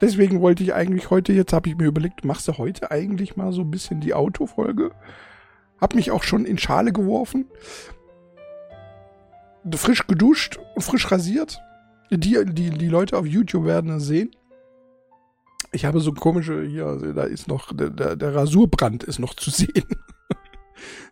deswegen 0.00 0.40
wollte 0.40 0.62
ich 0.62 0.74
eigentlich 0.74 1.10
heute, 1.10 1.32
jetzt 1.32 1.52
habe 1.52 1.68
ich 1.68 1.76
mir 1.76 1.86
überlegt, 1.86 2.24
machst 2.24 2.48
du 2.48 2.58
heute 2.58 2.90
eigentlich 2.90 3.36
mal 3.36 3.52
so 3.52 3.62
ein 3.62 3.70
bisschen 3.70 4.00
die 4.00 4.14
Autofolge? 4.14 4.92
Hab 5.80 5.94
mich 5.94 6.10
auch 6.10 6.22
schon 6.22 6.44
in 6.44 6.58
Schale 6.58 6.92
geworfen 6.92 7.46
frisch 9.74 10.06
geduscht 10.06 10.58
und 10.74 10.82
frisch 10.82 11.10
rasiert. 11.10 11.60
Die, 12.10 12.44
die, 12.44 12.70
die 12.70 12.88
Leute 12.88 13.16
auf 13.16 13.26
YouTube 13.26 13.64
werden 13.64 13.90
es 13.92 14.04
sehen. 14.04 14.30
Ich 15.72 15.86
habe 15.86 16.00
so 16.00 16.12
komische, 16.12 16.62
hier, 16.62 17.14
da 17.14 17.22
ist 17.22 17.48
noch, 17.48 17.74
der, 17.74 18.16
der, 18.16 18.34
Rasurbrand 18.34 19.04
ist 19.04 19.18
noch 19.18 19.34
zu 19.34 19.50
sehen. 19.50 19.84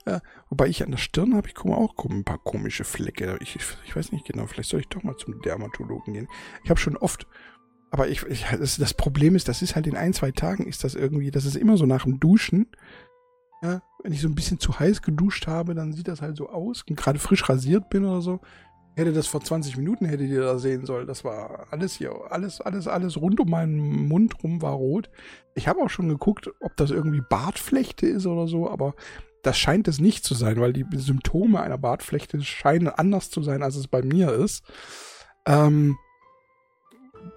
ja, 0.06 0.20
wobei 0.50 0.66
ich 0.66 0.82
an 0.82 0.90
der 0.90 0.98
Stirn 0.98 1.34
habe, 1.34 1.48
ich 1.48 1.54
gucke 1.54 1.74
auch 1.74 1.94
ein 2.04 2.24
paar 2.24 2.38
komische 2.38 2.84
Flecke. 2.84 3.38
Ich, 3.40 3.56
ich, 3.56 3.96
weiß 3.96 4.12
nicht 4.12 4.26
genau, 4.26 4.46
vielleicht 4.46 4.68
soll 4.68 4.80
ich 4.80 4.88
doch 4.88 5.02
mal 5.02 5.16
zum 5.16 5.40
Dermatologen 5.40 6.12
gehen. 6.12 6.28
Ich 6.64 6.70
habe 6.70 6.78
schon 6.78 6.98
oft, 6.98 7.26
aber 7.90 8.08
ich, 8.08 8.22
ich 8.24 8.44
das, 8.44 8.76
das, 8.76 8.92
Problem 8.92 9.34
ist, 9.34 9.48
das 9.48 9.62
ist 9.62 9.74
halt 9.76 9.86
in 9.86 9.96
ein, 9.96 10.12
zwei 10.12 10.32
Tagen 10.32 10.66
ist 10.66 10.84
das 10.84 10.94
irgendwie, 10.94 11.30
das 11.30 11.46
ist 11.46 11.56
immer 11.56 11.78
so 11.78 11.86
nach 11.86 12.04
dem 12.04 12.20
Duschen. 12.20 12.66
Ja, 13.62 13.82
wenn 14.02 14.12
ich 14.12 14.22
so 14.22 14.28
ein 14.28 14.34
bisschen 14.34 14.58
zu 14.58 14.78
heiß 14.78 15.02
geduscht 15.02 15.46
habe, 15.46 15.74
dann 15.74 15.92
sieht 15.92 16.08
das 16.08 16.22
halt 16.22 16.36
so 16.36 16.48
aus 16.48 16.82
und 16.88 16.96
gerade 16.96 17.18
frisch 17.18 17.48
rasiert 17.48 17.90
bin 17.90 18.04
oder 18.04 18.22
so. 18.22 18.40
Hätte 18.96 19.12
das 19.12 19.26
vor 19.26 19.42
20 19.42 19.76
Minuten, 19.76 20.06
hättet 20.06 20.30
ihr 20.30 20.40
da 20.40 20.58
sehen 20.58 20.84
sollen. 20.84 21.06
Das 21.06 21.24
war 21.24 21.66
alles 21.70 21.94
hier, 21.94 22.12
alles, 22.30 22.60
alles, 22.60 22.88
alles 22.88 23.20
rund 23.20 23.38
um 23.38 23.50
meinen 23.50 24.08
Mund 24.08 24.42
rum 24.42 24.62
war 24.62 24.72
rot. 24.72 25.10
Ich 25.54 25.68
habe 25.68 25.80
auch 25.80 25.90
schon 25.90 26.08
geguckt, 26.08 26.50
ob 26.60 26.76
das 26.76 26.90
irgendwie 26.90 27.22
Bartflechte 27.28 28.06
ist 28.06 28.26
oder 28.26 28.48
so, 28.48 28.68
aber 28.68 28.94
das 29.42 29.58
scheint 29.58 29.88
es 29.88 30.00
nicht 30.00 30.24
zu 30.24 30.34
sein, 30.34 30.60
weil 30.60 30.72
die 30.72 30.84
Symptome 30.96 31.60
einer 31.60 31.78
Bartflechte 31.78 32.42
scheinen 32.42 32.88
anders 32.88 33.30
zu 33.30 33.42
sein, 33.42 33.62
als 33.62 33.76
es 33.76 33.88
bei 33.88 34.02
mir 34.02 34.32
ist. 34.32 34.64
Ähm, 35.46 35.96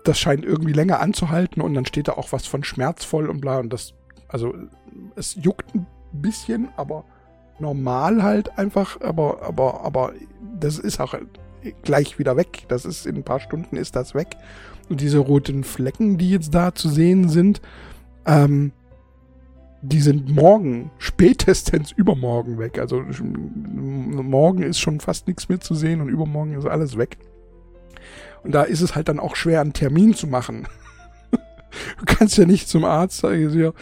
das 0.04 0.20
scheint 0.20 0.46
irgendwie 0.46 0.74
länger 0.74 1.00
anzuhalten 1.00 1.62
und 1.62 1.74
dann 1.74 1.86
steht 1.86 2.08
da 2.08 2.14
auch 2.14 2.32
was 2.32 2.46
von 2.46 2.64
schmerzvoll 2.64 3.30
und 3.30 3.42
bla 3.42 3.60
und 3.60 3.72
das, 3.72 3.94
also 4.28 4.54
es 5.16 5.36
juckt 5.36 5.74
ein 5.76 5.86
bisschen, 6.22 6.70
aber 6.78 7.06
normal 7.60 8.24
halt 8.24 8.58
einfach, 8.58 9.00
aber, 9.02 9.44
aber, 9.44 9.82
aber 9.84 10.14
das 10.60 10.80
ist 10.80 11.00
auch 11.00 11.16
gleich 11.84 12.20
wieder 12.20 12.36
weg. 12.36 12.66
Das 12.68 12.86
ist 12.86 13.06
in 13.06 13.18
ein 13.18 13.24
paar 13.24 13.40
Stunden 13.40 13.76
ist 13.76 13.96
das 13.96 14.16
weg. 14.16 14.36
Und 14.90 15.02
diese 15.02 15.20
roten 15.20 15.64
Flecken, 15.64 16.18
die 16.18 16.30
jetzt 16.32 16.54
da 16.54 16.76
zu 16.76 16.90
sehen 16.90 17.30
sind, 17.30 17.62
ähm, 18.26 18.72
die 19.82 20.00
sind 20.00 20.34
morgen, 20.34 20.92
spätestens 20.98 21.92
übermorgen 21.92 22.58
weg. 22.58 22.80
Also 22.80 23.04
morgen 23.04 24.64
ist 24.64 24.80
schon 24.80 25.00
fast 25.00 25.28
nichts 25.28 25.50
mehr 25.50 25.60
zu 25.60 25.76
sehen 25.76 26.02
und 26.02 26.10
übermorgen 26.10 26.54
ist 26.54 26.66
alles 26.66 26.98
weg. 26.98 27.18
Und 28.44 28.54
da 28.54 28.64
ist 28.64 28.82
es 28.82 28.96
halt 28.96 29.10
dann 29.10 29.20
auch 29.20 29.36
schwer, 29.36 29.62
einen 29.62 29.74
Termin 29.74 30.14
zu 30.14 30.28
machen. 30.28 30.68
du 31.32 32.06
kannst 32.06 32.38
ja 32.38 32.46
nicht 32.46 32.70
zum 32.70 32.86
Arzt 32.86 33.18
sagen, 33.18 33.74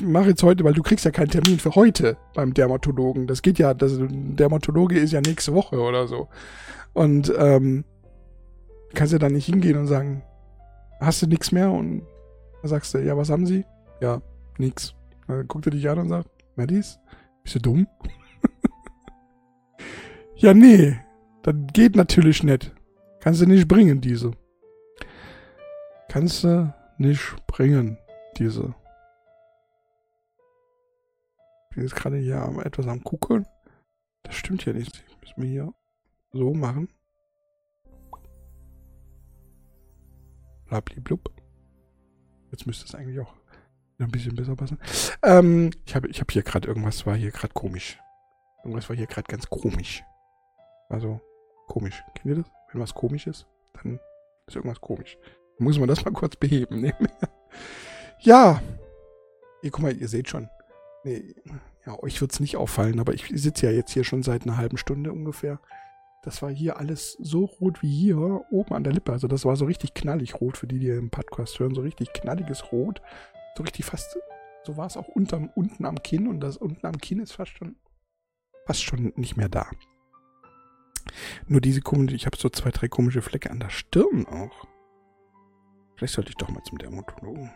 mache 0.00 0.30
jetzt 0.30 0.42
heute, 0.42 0.64
weil 0.64 0.74
du 0.74 0.82
kriegst 0.82 1.04
ja 1.04 1.10
keinen 1.10 1.30
Termin 1.30 1.58
für 1.58 1.74
heute 1.74 2.16
beim 2.34 2.54
Dermatologen. 2.54 3.26
Das 3.26 3.42
geht 3.42 3.58
ja, 3.58 3.74
das, 3.74 3.98
Dermatologe 3.98 4.98
ist 4.98 5.12
ja 5.12 5.20
nächste 5.20 5.52
Woche 5.54 5.78
oder 5.78 6.06
so. 6.06 6.28
Und 6.92 7.32
ähm, 7.36 7.84
kannst 8.94 9.12
ja 9.12 9.18
dann 9.18 9.32
nicht 9.32 9.46
hingehen 9.46 9.76
und 9.76 9.86
sagen, 9.86 10.22
hast 11.00 11.22
du 11.22 11.26
nichts 11.26 11.52
mehr? 11.52 11.70
Und 11.70 12.02
dann 12.62 12.68
sagst 12.68 12.94
du, 12.94 12.98
ja, 12.98 13.16
was 13.16 13.30
haben 13.30 13.46
sie? 13.46 13.64
Ja, 14.00 14.22
nix. 14.58 14.94
Dann 15.26 15.46
guckt 15.48 15.66
er 15.66 15.72
dich 15.72 15.88
an 15.88 15.98
und 15.98 16.08
sagt, 16.08 16.28
Maddis, 16.56 16.98
bist 17.42 17.56
du 17.56 17.60
dumm? 17.60 17.86
ja, 20.36 20.54
nee, 20.54 20.96
das 21.42 21.54
geht 21.72 21.96
natürlich 21.96 22.42
nicht. 22.42 22.72
Kannst 23.20 23.40
du 23.40 23.46
nicht 23.46 23.68
bringen, 23.68 24.00
diese. 24.00 24.32
Kannst 26.08 26.44
du 26.44 26.72
nicht 26.98 27.34
bringen, 27.46 27.98
diese 28.38 28.74
bin 31.74 31.84
jetzt 31.84 31.96
gerade 31.96 32.16
hier 32.16 32.62
etwas 32.64 32.86
am 32.86 33.02
gucken. 33.02 33.46
Das 34.22 34.34
stimmt 34.34 34.64
ja 34.64 34.72
nicht. 34.72 35.04
Müssen 35.20 35.42
wir 35.42 35.48
hier 35.48 35.74
so 36.32 36.54
machen. 36.54 36.88
Blabliblub. 40.66 41.30
Jetzt 42.50 42.66
müsste 42.66 42.86
es 42.86 42.94
eigentlich 42.94 43.20
auch 43.20 43.34
ein 43.98 44.10
bisschen 44.10 44.34
besser 44.34 44.56
passen. 44.56 44.78
Ähm, 45.22 45.70
ich 45.86 45.94
habe 45.94 46.08
ich 46.08 46.20
hab 46.20 46.30
hier 46.30 46.42
gerade 46.42 46.68
irgendwas, 46.68 47.06
war 47.06 47.16
hier 47.16 47.30
gerade 47.30 47.52
komisch. 47.52 47.98
Irgendwas 48.62 48.88
war 48.88 48.96
hier 48.96 49.06
gerade 49.06 49.26
ganz 49.28 49.48
komisch. 49.48 50.02
Also, 50.88 51.20
komisch. 51.68 52.02
Kennt 52.14 52.26
ihr 52.26 52.42
das? 52.42 52.52
Wenn 52.72 52.80
was 52.80 52.94
komisch 52.94 53.26
ist, 53.26 53.46
dann 53.74 54.00
ist 54.46 54.56
irgendwas 54.56 54.80
komisch. 54.80 55.18
Muss 55.58 55.78
man 55.78 55.88
das 55.88 56.04
mal 56.04 56.12
kurz 56.12 56.36
beheben. 56.36 56.80
Ne? 56.80 56.94
ja. 58.20 58.60
Ihr, 59.62 59.70
guck 59.70 59.82
mal, 59.82 59.96
ihr 59.96 60.08
seht 60.08 60.28
schon. 60.28 60.48
Nee, 61.04 61.34
ja, 61.86 62.02
euch 62.02 62.20
wird 62.20 62.32
es 62.32 62.40
nicht 62.40 62.56
auffallen, 62.56 62.98
aber 62.98 63.12
ich 63.12 63.30
sitze 63.34 63.66
ja 63.66 63.72
jetzt 63.72 63.92
hier 63.92 64.04
schon 64.04 64.22
seit 64.22 64.44
einer 64.44 64.56
halben 64.56 64.78
Stunde 64.78 65.12
ungefähr. 65.12 65.60
Das 66.22 66.40
war 66.40 66.50
hier 66.50 66.78
alles 66.78 67.18
so 67.20 67.44
rot 67.44 67.82
wie 67.82 67.94
hier, 67.94 68.16
oben 68.50 68.74
an 68.74 68.84
der 68.84 68.94
Lippe. 68.94 69.12
Also 69.12 69.28
das 69.28 69.44
war 69.44 69.56
so 69.56 69.66
richtig 69.66 69.92
knallig 69.92 70.40
rot, 70.40 70.56
für 70.56 70.66
die, 70.66 70.78
die 70.78 70.88
im 70.88 71.10
Podcast 71.10 71.58
hören. 71.58 71.74
So 71.74 71.82
richtig 71.82 72.14
knalliges 72.14 72.72
Rot. 72.72 73.02
So 73.58 73.62
richtig 73.62 73.84
fast, 73.84 74.18
so 74.64 74.78
war 74.78 74.86
es 74.86 74.96
auch 74.96 75.08
unterm, 75.08 75.50
unten 75.54 75.84
am 75.84 76.02
Kinn. 76.02 76.26
Und 76.26 76.40
das 76.40 76.56
unten 76.56 76.86
am 76.86 76.96
Kinn 76.96 77.20
ist 77.20 77.32
fast 77.32 77.52
schon, 77.52 77.76
fast 78.64 78.82
schon 78.82 79.12
nicht 79.16 79.36
mehr 79.36 79.50
da. 79.50 79.66
Nur 81.46 81.60
diese 81.60 81.82
komische, 81.82 82.16
ich 82.16 82.24
habe 82.24 82.38
so 82.38 82.48
zwei, 82.48 82.70
drei 82.70 82.88
komische 82.88 83.20
Flecke 83.20 83.50
an 83.50 83.60
der 83.60 83.68
Stirn 83.68 84.26
auch. 84.26 84.66
Vielleicht 85.96 86.14
sollte 86.14 86.30
ich 86.30 86.36
doch 86.36 86.48
mal 86.48 86.62
zum 86.62 86.78
Dermatologen. 86.78 87.50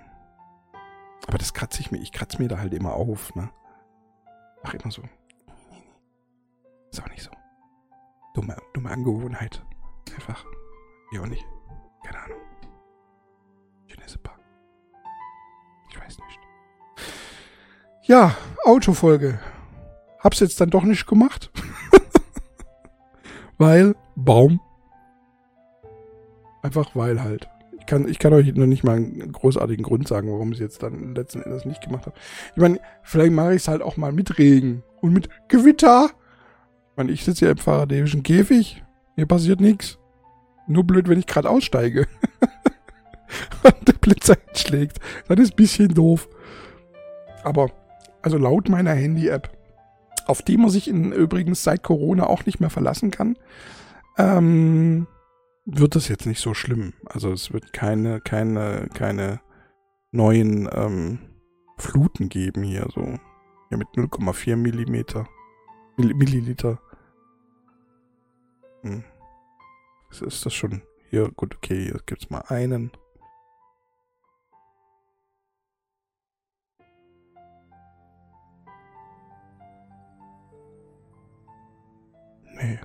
Aber 1.27 1.39
das 1.39 1.55
kratze 1.55 1.81
ich 1.81 1.91
mir, 1.91 1.99
ich 1.99 2.13
kratze 2.13 2.41
mir 2.43 2.49
da 2.49 2.59
halt 2.59 2.75
immer 2.75 2.93
auf, 2.93 3.35
ne? 3.35 3.51
Mach 4.63 4.75
immer 4.75 4.91
so. 4.91 5.03
Ist 6.91 7.03
auch 7.03 7.09
nicht 7.09 7.23
so. 7.23 7.31
Dumme, 8.35 8.57
dumme 8.75 8.91
Angewohnheit. 8.91 9.65
Einfach. 10.15 10.45
Ja, 11.13 11.23
auch 11.23 11.27
nicht. 11.27 11.47
Keine 12.05 12.23
Ahnung. 12.25 12.39
Genesipa. 13.87 14.33
Ich 15.91 16.01
weiß 16.01 16.19
nicht. 16.19 16.41
Ja, 18.03 18.37
Autofolge. 18.65 19.41
Hab's 20.21 20.41
jetzt 20.41 20.61
dann 20.61 20.71
doch 20.71 20.83
nicht 20.85 21.07
gemacht. 21.07 21.51
weil 23.59 23.95
Baum. 24.17 24.61
Einfach 26.63 26.95
weil 26.95 27.23
halt. 27.23 27.49
Ich 27.89 27.91
kann, 27.91 28.07
ich 28.07 28.19
kann 28.19 28.35
euch 28.35 28.55
noch 28.55 28.67
nicht 28.67 28.85
mal 28.85 28.97
einen 28.97 29.33
großartigen 29.33 29.83
Grund 29.83 30.07
sagen, 30.07 30.31
warum 30.31 30.49
ich 30.53 30.59
es 30.59 30.61
jetzt 30.61 30.83
dann 30.83 31.15
letzten 31.15 31.41
Endes 31.41 31.65
nicht 31.65 31.81
gemacht 31.81 32.05
habe. 32.05 32.15
Ich 32.55 32.61
meine, 32.61 32.81
vielleicht 33.03 33.33
mache 33.33 33.55
ich 33.55 33.63
es 33.63 33.69
halt 33.69 33.81
auch 33.81 33.97
mal 33.97 34.13
mit 34.13 34.37
Regen 34.37 34.83
und 35.01 35.15
mit 35.15 35.31
Gewitter. 35.49 36.11
Ich 36.91 36.97
meine, 36.99 37.13
ich 37.13 37.25
sitze 37.25 37.47
ja 37.47 37.53
im 37.53 37.57
faradäischen 37.57 38.23
Käfig. 38.23 38.85
Mir 39.17 39.25
passiert 39.25 39.63
nichts. 39.63 39.99
Nur 40.67 40.85
blöd, 40.85 41.09
wenn 41.09 41.19
ich 41.19 41.27
gerade 41.27 41.49
aussteige. 41.49 42.07
und 43.63 43.89
der 43.89 43.95
Blitz 43.95 44.29
einschlägt. 44.29 44.99
Das 45.27 45.39
ist 45.39 45.55
ein 45.55 45.57
bisschen 45.57 45.95
doof. 45.95 46.29
Aber, 47.43 47.71
also 48.21 48.37
laut 48.37 48.69
meiner 48.69 48.93
Handy-App, 48.93 49.49
auf 50.27 50.43
die 50.43 50.59
man 50.59 50.69
sich 50.69 50.89
in, 50.89 51.11
übrigens 51.11 51.65
seit 51.65 51.83
Corona 51.83 52.27
auch 52.27 52.45
nicht 52.45 52.61
mehr 52.61 52.69
verlassen 52.69 53.11
kann, 53.11 53.39
ähm, 54.19 55.07
wird 55.71 55.95
das 55.95 56.09
jetzt 56.09 56.27
nicht 56.27 56.41
so 56.41 56.55
schlimm. 56.55 56.95
Also 57.05 57.31
es 57.31 57.53
wird 57.53 57.73
keine, 57.73 58.21
keine, 58.21 58.89
keine 58.95 59.41
neuen 60.11 60.69
ähm, 60.73 61.19
Fluten 61.77 62.29
geben 62.29 62.63
hier 62.63 62.87
so. 62.93 63.03
Ja, 63.71 63.77
mit 63.77 63.89
0,4 63.89 64.57
Millimeter. 64.57 65.29
Mill 65.99 66.15
Milliliter. 66.15 66.81
Hm. 68.83 69.05
Ist 70.11 70.47
das 70.47 70.55
schon. 70.55 70.83
Hier, 71.11 71.31
gut, 71.33 71.55
okay, 71.57 71.85
hier 71.85 72.01
gibt's 72.07 72.31
mal 72.31 72.41
einen. 72.49 72.91
Nee. 82.55 82.81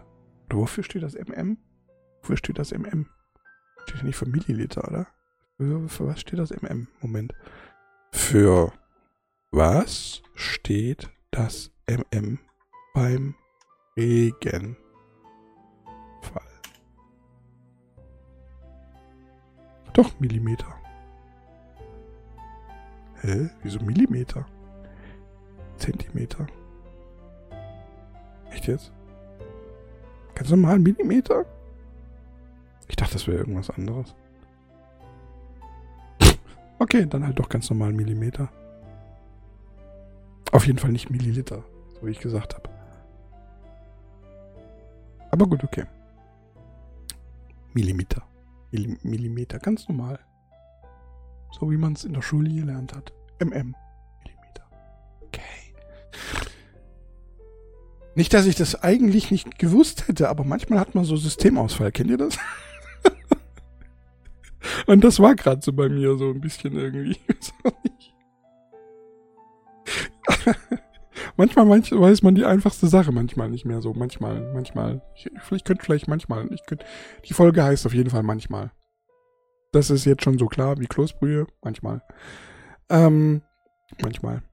Wofür 0.49 0.83
steht 0.83 1.03
das 1.03 1.15
MM? 1.15 1.57
Wofür 2.23 2.37
steht 2.37 2.57
das 2.57 2.71
MM? 2.71 3.05
Steht 3.83 3.97
ja 3.97 4.03
nicht 4.03 4.15
für 4.15 4.25
Milliliter, 4.25 4.87
oder? 4.87 5.07
Für, 5.57 5.89
für 5.89 6.07
was 6.07 6.21
steht 6.21 6.39
das 6.39 6.51
MM? 6.51 6.87
Moment. 7.01 7.33
Für 8.13 8.71
was 9.51 10.21
steht 10.33 11.09
das 11.31 11.69
MM 11.85 12.39
beim 12.93 13.35
Regenfall? 13.97 14.77
Doch, 19.91 20.17
Millimeter. 20.21 20.73
Hä? 23.19 23.49
Wieso 23.63 23.81
Millimeter? 23.81 24.45
Zentimeter. 25.75 26.47
Echt 28.49 28.67
jetzt? 28.67 28.93
Ganz 30.35 30.49
normal 30.49 30.79
Millimeter? 30.79 31.45
Ich 32.93 32.95
dachte, 32.95 33.13
das 33.13 33.25
wäre 33.25 33.39
irgendwas 33.39 33.71
anderes. 33.71 34.13
Okay, 36.77 37.07
dann 37.07 37.25
halt 37.25 37.39
doch 37.39 37.49
ganz 37.49 37.67
normal 37.71 37.91
Millimeter. 37.91 38.49
Auf 40.51 40.67
jeden 40.67 40.77
Fall 40.77 40.91
nicht 40.91 41.09
Milliliter, 41.09 41.63
so 41.95 42.05
wie 42.05 42.11
ich 42.11 42.19
gesagt 42.19 42.53
habe. 42.53 42.69
Aber 45.31 45.47
gut, 45.47 45.63
okay. 45.63 45.85
Millimeter. 47.73 48.21
Milli 48.69 48.95
Millimeter, 49.01 49.57
ganz 49.57 49.89
normal. 49.89 50.19
So 51.49 51.71
wie 51.71 51.77
man 51.77 51.93
es 51.93 52.03
in 52.03 52.13
der 52.13 52.21
Schule 52.21 52.53
gelernt 52.53 52.93
hat. 52.93 53.11
MM. 53.39 53.75
Millimeter. 54.23 54.69
Okay. 55.23 55.41
Nicht, 58.13 58.35
dass 58.35 58.45
ich 58.45 58.55
das 58.55 58.83
eigentlich 58.83 59.31
nicht 59.31 59.57
gewusst 59.57 60.07
hätte, 60.07 60.29
aber 60.29 60.43
manchmal 60.43 60.79
hat 60.79 60.93
man 60.93 61.05
so 61.05 61.15
Systemausfall. 61.15 61.91
Kennt 61.91 62.11
ihr 62.11 62.17
das? 62.17 62.37
Und 64.85 65.03
das 65.03 65.19
war 65.19 65.35
gerade 65.35 65.61
so 65.61 65.73
bei 65.73 65.89
mir 65.89 66.17
so 66.17 66.31
ein 66.31 66.41
bisschen 66.41 66.75
irgendwie. 66.75 67.17
manchmal 71.37 71.65
manch, 71.65 71.91
weiß 71.91 72.21
man 72.23 72.35
die 72.35 72.45
einfachste 72.45 72.87
Sache, 72.87 73.11
manchmal 73.11 73.49
nicht 73.49 73.65
mehr 73.65 73.81
so. 73.81 73.93
Manchmal, 73.93 74.51
manchmal. 74.53 75.01
Ich, 75.15 75.29
vielleicht 75.41 75.65
könnte 75.65 75.83
vielleicht 75.83 76.07
manchmal. 76.07 76.51
Ich 76.53 76.65
könnte, 76.65 76.85
die 77.27 77.33
Folge 77.33 77.63
heißt 77.63 77.85
auf 77.85 77.93
jeden 77.93 78.09
Fall 78.09 78.23
manchmal. 78.23 78.71
Das 79.71 79.89
ist 79.89 80.05
jetzt 80.05 80.23
schon 80.23 80.37
so 80.37 80.47
klar 80.47 80.79
wie 80.79 80.87
Kloßbrühe. 80.87 81.47
Manchmal. 81.61 82.01
Ähm, 82.89 83.41
manchmal 84.01 84.43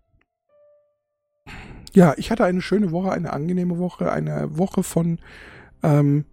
ja, 1.92 2.14
ich 2.16 2.30
hatte 2.30 2.44
eine 2.44 2.62
schöne 2.62 2.92
Woche, 2.92 3.12
eine 3.12 3.32
angenehme 3.32 3.78
Woche, 3.78 4.12
eine 4.12 4.56
Woche 4.56 4.82
von, 4.82 5.18
ähm 5.82 6.24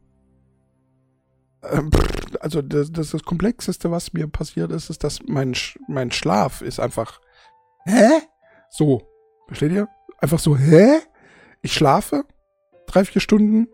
also 2.40 2.62
das, 2.62 2.92
das, 2.92 3.12
das 3.12 3.24
Komplexeste, 3.24 3.92
was 3.92 4.14
mir 4.14 4.28
passiert 4.28 4.72
ist, 4.72 4.90
ist, 4.90 5.04
dass 5.04 5.20
mein, 5.26 5.56
mein 5.88 6.12
Schlaf 6.12 6.62
ist 6.62 6.80
einfach, 6.80 7.22
hä? 7.86 8.22
So, 8.70 9.02
versteht 9.48 9.72
ihr? 9.72 9.88
Einfach 10.20 10.40
so, 10.40 10.58
hä? 10.58 11.00
Ich 11.62 11.74
schlafe 11.74 12.26
drei, 12.88 13.06
vier 13.06 13.22
Stunden, 13.22 13.68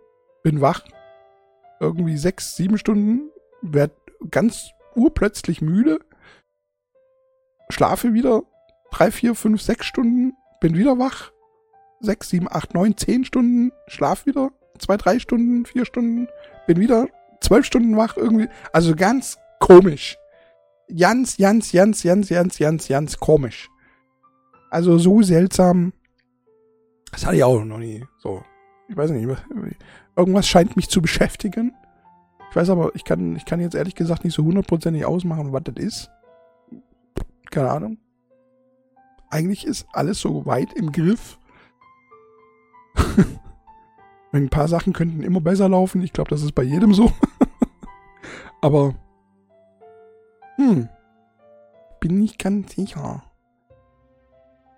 bin 0.44 0.62
wach, 0.62 0.84
irgendwie 1.80 2.18
sechs, 2.18 2.56
sieben 2.56 2.78
Stunden, 2.78 3.30
werd 3.62 3.92
ganz 4.32 4.72
urplötzlich 4.96 5.62
müde, 5.62 6.00
schlafe 7.70 8.14
wieder 8.14 8.44
drei, 8.92 9.12
vier, 9.12 9.36
fünf, 9.36 9.62
sechs 9.62 9.86
Stunden, 9.86 10.34
bin 10.60 10.76
wieder 10.78 10.98
wach, 11.00 11.32
sechs, 12.00 12.30
sieben, 12.30 12.48
acht, 12.50 12.74
neun, 12.74 12.98
zehn 12.98 13.26
Stunden 13.26 13.72
Schlaf 13.88 14.26
wieder, 14.26 14.52
zwei, 14.80 14.98
drei 14.98 15.20
Stunden, 15.20 15.66
vier 15.66 15.86
Stunden, 15.86 16.28
bin 16.68 16.80
wieder 16.80 17.08
zwölf 17.44 17.66
Stunden 17.66 17.96
wach 17.98 18.18
irgendwie. 18.18 18.48
Also 18.72 18.96
ganz 18.96 19.38
komisch. 19.60 20.18
Ganz, 20.98 21.38
ganz, 21.38 21.72
ganz, 21.72 22.02
ganz, 22.02 22.30
ganz, 22.30 22.58
ganz, 22.58 22.88
ganz 22.88 23.18
komisch. 23.18 23.70
Also 24.70 24.98
so 24.98 25.22
seltsam. 25.22 25.94
Das 27.12 27.26
hatte 27.26 27.36
ich 27.36 27.44
auch 27.44 27.64
noch 27.64 27.78
nie. 27.78 28.04
So. 28.18 28.44
Ich 28.88 28.98
weiß 28.98 29.12
nicht. 29.12 29.28
Irgendwas 30.16 30.48
scheint 30.48 30.76
mich 30.76 30.90
zu 30.90 31.02
beschäftigen. 31.02 31.74
Ich 32.50 32.56
weiß 32.56 32.70
aber, 32.70 32.94
ich 32.96 33.04
kann, 33.04 33.36
ich 33.36 33.46
kann 33.46 33.60
jetzt 33.60 33.76
ehrlich 33.76 33.96
gesagt 33.96 34.24
nicht 34.24 34.36
so 34.36 34.44
hundertprozentig 34.44 35.06
ausmachen, 35.06 35.54
was 35.54 35.64
das 35.64 35.76
ist. 35.84 36.12
Keine 37.50 37.70
Ahnung. 37.70 37.98
Eigentlich 39.30 39.66
ist 39.66 39.88
alles 39.94 40.20
so 40.20 40.46
weit 40.46 40.74
im 40.74 40.92
Griff. 40.92 41.40
Ein 44.32 44.50
paar 44.50 44.68
Sachen 44.68 44.94
könnten 44.94 45.24
immer 45.24 45.42
besser 45.42 45.70
laufen. 45.70 46.04
Ich 46.04 46.14
glaube, 46.14 46.30
das 46.30 46.44
ist 46.44 46.54
bei 46.54 46.64
jedem 46.64 46.94
so. 46.94 47.12
Aber, 48.64 48.96
hm, 50.56 50.88
bin 52.00 52.20
nicht 52.20 52.40
ganz 52.40 52.74
sicher. 52.74 53.22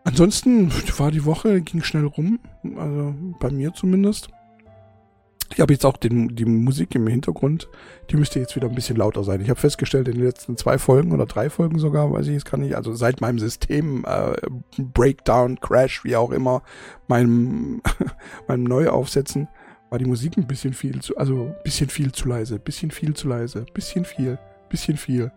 Ansonsten 0.03 0.71
war 0.97 1.11
die 1.11 1.23
Woche, 1.23 1.61
ging 1.61 1.83
schnell 1.83 2.05
rum. 2.05 2.39
Also 2.77 3.13
bei 3.39 3.51
mir 3.51 3.73
zumindest. 3.73 4.29
Ich 5.53 5.59
habe 5.59 5.71
jetzt 5.71 5.85
auch 5.85 5.97
den, 5.97 6.35
die 6.35 6.45
Musik 6.45 6.95
im 6.95 7.05
Hintergrund, 7.05 7.69
die 8.09 8.15
müsste 8.15 8.39
jetzt 8.39 8.55
wieder 8.55 8.67
ein 8.67 8.73
bisschen 8.73 8.97
lauter 8.97 9.23
sein. 9.23 9.39
Ich 9.41 9.51
habe 9.51 9.59
festgestellt, 9.59 10.07
in 10.07 10.15
den 10.15 10.23
letzten 10.23 10.57
zwei 10.57 10.79
Folgen 10.79 11.11
oder 11.11 11.27
drei 11.27 11.51
Folgen 11.51 11.77
sogar, 11.77 12.11
weiß 12.11 12.25
ich 12.25 12.33
jetzt 12.33 12.49
gar 12.49 12.57
nicht, 12.57 12.75
also 12.75 12.95
seit 12.95 13.21
meinem 13.21 13.37
System 13.37 14.03
äh, 14.07 14.35
Breakdown, 14.79 15.59
Crash, 15.59 16.03
wie 16.03 16.15
auch 16.15 16.31
immer, 16.31 16.63
meinem, 17.07 17.83
meinem 18.47 18.63
Neuaufsetzen, 18.63 19.47
war 19.95 19.99
die 19.99 20.03
Musik 20.03 20.35
ein 20.35 20.45
bisschen 20.45 20.73
viel 20.73 21.01
zu, 21.01 21.15
also 21.15 21.55
bisschen 21.63 21.89
viel 21.89 22.11
zu 22.11 22.27
leise, 22.27 22.59
bisschen 22.59 22.91
viel 22.91 23.13
zu 23.13 23.29
leise, 23.29 23.65
bisschen 23.73 24.03
viel, 24.03 24.37
bisschen 24.67 24.97
viel, 24.97 25.31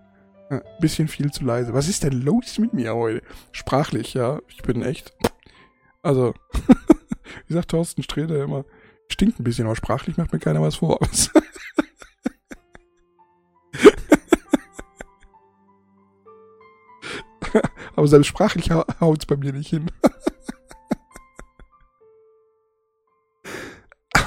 äh, 0.50 0.58
bisschen 0.80 1.06
viel 1.06 1.30
zu 1.30 1.44
leise. 1.44 1.74
Was 1.74 1.88
ist 1.88 2.02
denn 2.02 2.22
los 2.22 2.58
mit 2.58 2.74
mir 2.74 2.92
heute? 2.96 3.22
Sprachlich, 3.52 4.14
ja, 4.14 4.40
ich 4.48 4.60
bin 4.62 4.82
echt, 4.82 5.12
also, 6.02 6.34
wie 7.46 7.54
sagt 7.54 7.70
Thorsten 7.70 8.02
Sträder 8.02 8.42
immer, 8.42 8.64
Stinkt 9.06 9.38
ein 9.38 9.44
bisschen, 9.44 9.66
aber 9.66 9.76
sprachlich 9.76 10.16
macht 10.16 10.32
mir 10.32 10.40
keiner 10.40 10.60
was 10.60 10.74
vor. 10.74 10.98
aber 17.94 18.08
selbst 18.08 18.26
sprachlich 18.26 18.72
haut 18.72 19.20
es 19.20 19.26
bei 19.26 19.36
mir 19.36 19.52
nicht 19.52 19.70
hin. 19.70 19.88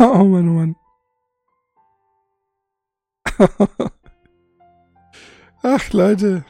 oh 0.13 0.23
Mann, 0.23 0.49
oh 0.49 0.53
Mann. 0.53 0.75
Ach, 5.63 5.93
Leute. 5.93 6.43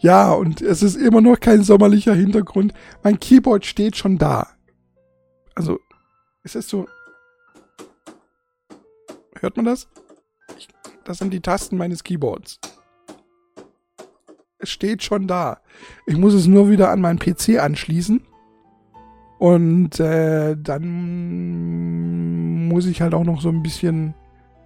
Ja, 0.00 0.32
und 0.32 0.60
es 0.60 0.82
ist 0.82 0.96
immer 0.96 1.20
noch 1.20 1.40
kein 1.40 1.62
sommerlicher 1.62 2.14
Hintergrund. 2.14 2.74
Mein 3.02 3.18
Keyboard 3.18 3.64
steht 3.64 3.96
schon 3.96 4.18
da. 4.18 4.48
Also, 5.54 5.78
es 6.42 6.54
ist 6.54 6.68
so 6.68 6.86
Hört 9.40 9.56
man 9.56 9.64
das? 9.64 9.88
Ich, 10.58 10.68
das 11.04 11.18
sind 11.18 11.32
die 11.32 11.40
Tasten 11.40 11.78
meines 11.78 12.04
Keyboards. 12.04 12.60
Es 14.58 14.68
steht 14.68 15.02
schon 15.02 15.26
da. 15.26 15.62
Ich 16.06 16.18
muss 16.18 16.34
es 16.34 16.46
nur 16.46 16.68
wieder 16.68 16.90
an 16.90 17.00
meinen 17.00 17.18
PC 17.18 17.58
anschließen. 17.58 18.22
Und 19.38 19.98
äh, 19.98 20.54
dann 20.58 22.49
muss 22.70 22.86
ich 22.86 23.02
halt 23.02 23.12
auch 23.12 23.24
noch 23.24 23.42
so 23.42 23.50
ein 23.50 23.62
bisschen 23.62 24.14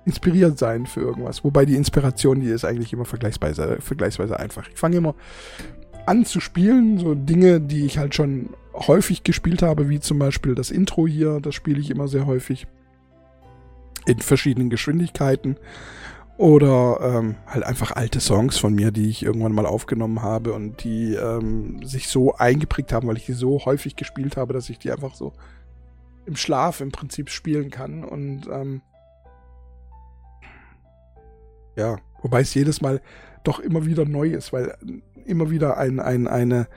inspiriert 0.04 0.58
sein 0.58 0.86
für 0.86 1.00
irgendwas. 1.00 1.42
Wobei 1.42 1.64
die 1.64 1.74
Inspiration, 1.74 2.40
die 2.40 2.48
ist 2.48 2.64
eigentlich 2.64 2.92
immer 2.92 3.06
vergleichsweise, 3.06 3.78
vergleichsweise 3.80 4.38
einfach. 4.38 4.68
Ich 4.68 4.78
fange 4.78 4.96
immer 4.96 5.14
an 6.06 6.24
zu 6.24 6.40
spielen, 6.40 6.98
so 6.98 7.14
Dinge, 7.14 7.60
die 7.60 7.86
ich 7.86 7.98
halt 7.98 8.14
schon 8.14 8.50
häufig 8.74 9.24
gespielt 9.24 9.62
habe, 9.62 9.88
wie 9.88 10.00
zum 10.00 10.18
Beispiel 10.18 10.54
das 10.54 10.70
Intro 10.70 11.06
hier, 11.06 11.40
das 11.40 11.54
spiele 11.54 11.80
ich 11.80 11.90
immer 11.90 12.08
sehr 12.08 12.26
häufig 12.26 12.66
in 14.06 14.18
verschiedenen 14.18 14.68
Geschwindigkeiten. 14.68 15.56
Oder 16.36 16.98
ähm, 17.00 17.36
halt 17.46 17.64
einfach 17.64 17.92
alte 17.92 18.18
Songs 18.18 18.58
von 18.58 18.74
mir, 18.74 18.90
die 18.90 19.08
ich 19.08 19.22
irgendwann 19.22 19.52
mal 19.52 19.66
aufgenommen 19.66 20.20
habe 20.20 20.52
und 20.52 20.82
die 20.82 21.14
ähm, 21.14 21.80
sich 21.86 22.08
so 22.08 22.34
eingeprägt 22.34 22.92
haben, 22.92 23.06
weil 23.06 23.16
ich 23.16 23.26
die 23.26 23.34
so 23.34 23.64
häufig 23.64 23.94
gespielt 23.94 24.36
habe, 24.36 24.52
dass 24.52 24.68
ich 24.68 24.80
die 24.80 24.90
einfach 24.90 25.14
so 25.14 25.32
im 26.26 26.36
Schlaf 26.36 26.80
im 26.80 26.92
Prinzip 26.92 27.30
spielen 27.30 27.70
kann. 27.70 28.04
Und 28.04 28.46
ähm, 28.50 28.82
ja, 31.76 31.98
wobei 32.22 32.40
es 32.40 32.54
jedes 32.54 32.80
Mal 32.80 33.00
doch 33.42 33.60
immer 33.60 33.86
wieder 33.86 34.04
neu 34.04 34.28
ist, 34.28 34.52
weil 34.52 34.76
immer 35.26 35.50
wieder 35.50 35.76
ein, 35.76 36.00
ein, 36.00 36.26
eine, 36.26 36.68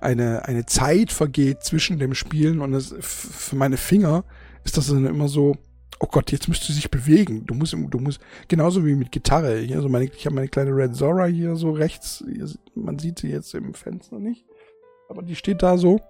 eine, 0.00 0.44
eine 0.46 0.66
Zeit 0.66 1.12
vergeht 1.12 1.62
zwischen 1.62 1.98
dem 1.98 2.14
Spielen 2.14 2.60
und 2.60 2.74
es, 2.74 2.94
für 3.00 3.56
meine 3.56 3.76
Finger 3.76 4.24
ist 4.64 4.76
das 4.76 4.88
dann 4.88 5.06
immer 5.06 5.28
so, 5.28 5.56
oh 6.00 6.06
Gott, 6.06 6.30
jetzt 6.30 6.48
müsst 6.48 6.68
du 6.68 6.72
sich 6.72 6.90
bewegen. 6.90 7.46
Du 7.46 7.54
musst, 7.54 7.72
du 7.72 7.98
musst, 7.98 8.20
genauso 8.46 8.84
wie 8.86 8.94
mit 8.94 9.12
Gitarre. 9.12 9.58
Hier, 9.58 9.80
so 9.80 9.88
meine, 9.88 10.04
ich 10.04 10.26
habe 10.26 10.36
meine 10.36 10.48
kleine 10.48 10.74
Red 10.74 10.94
Zora 10.94 11.26
hier 11.26 11.56
so 11.56 11.70
rechts. 11.70 12.24
Hier, 12.30 12.48
man 12.74 12.98
sieht 12.98 13.18
sie 13.18 13.30
jetzt 13.30 13.54
im 13.54 13.74
Fenster 13.74 14.18
nicht. 14.18 14.44
Aber 15.08 15.22
die 15.22 15.34
steht 15.34 15.62
da 15.62 15.76
so. 15.76 16.00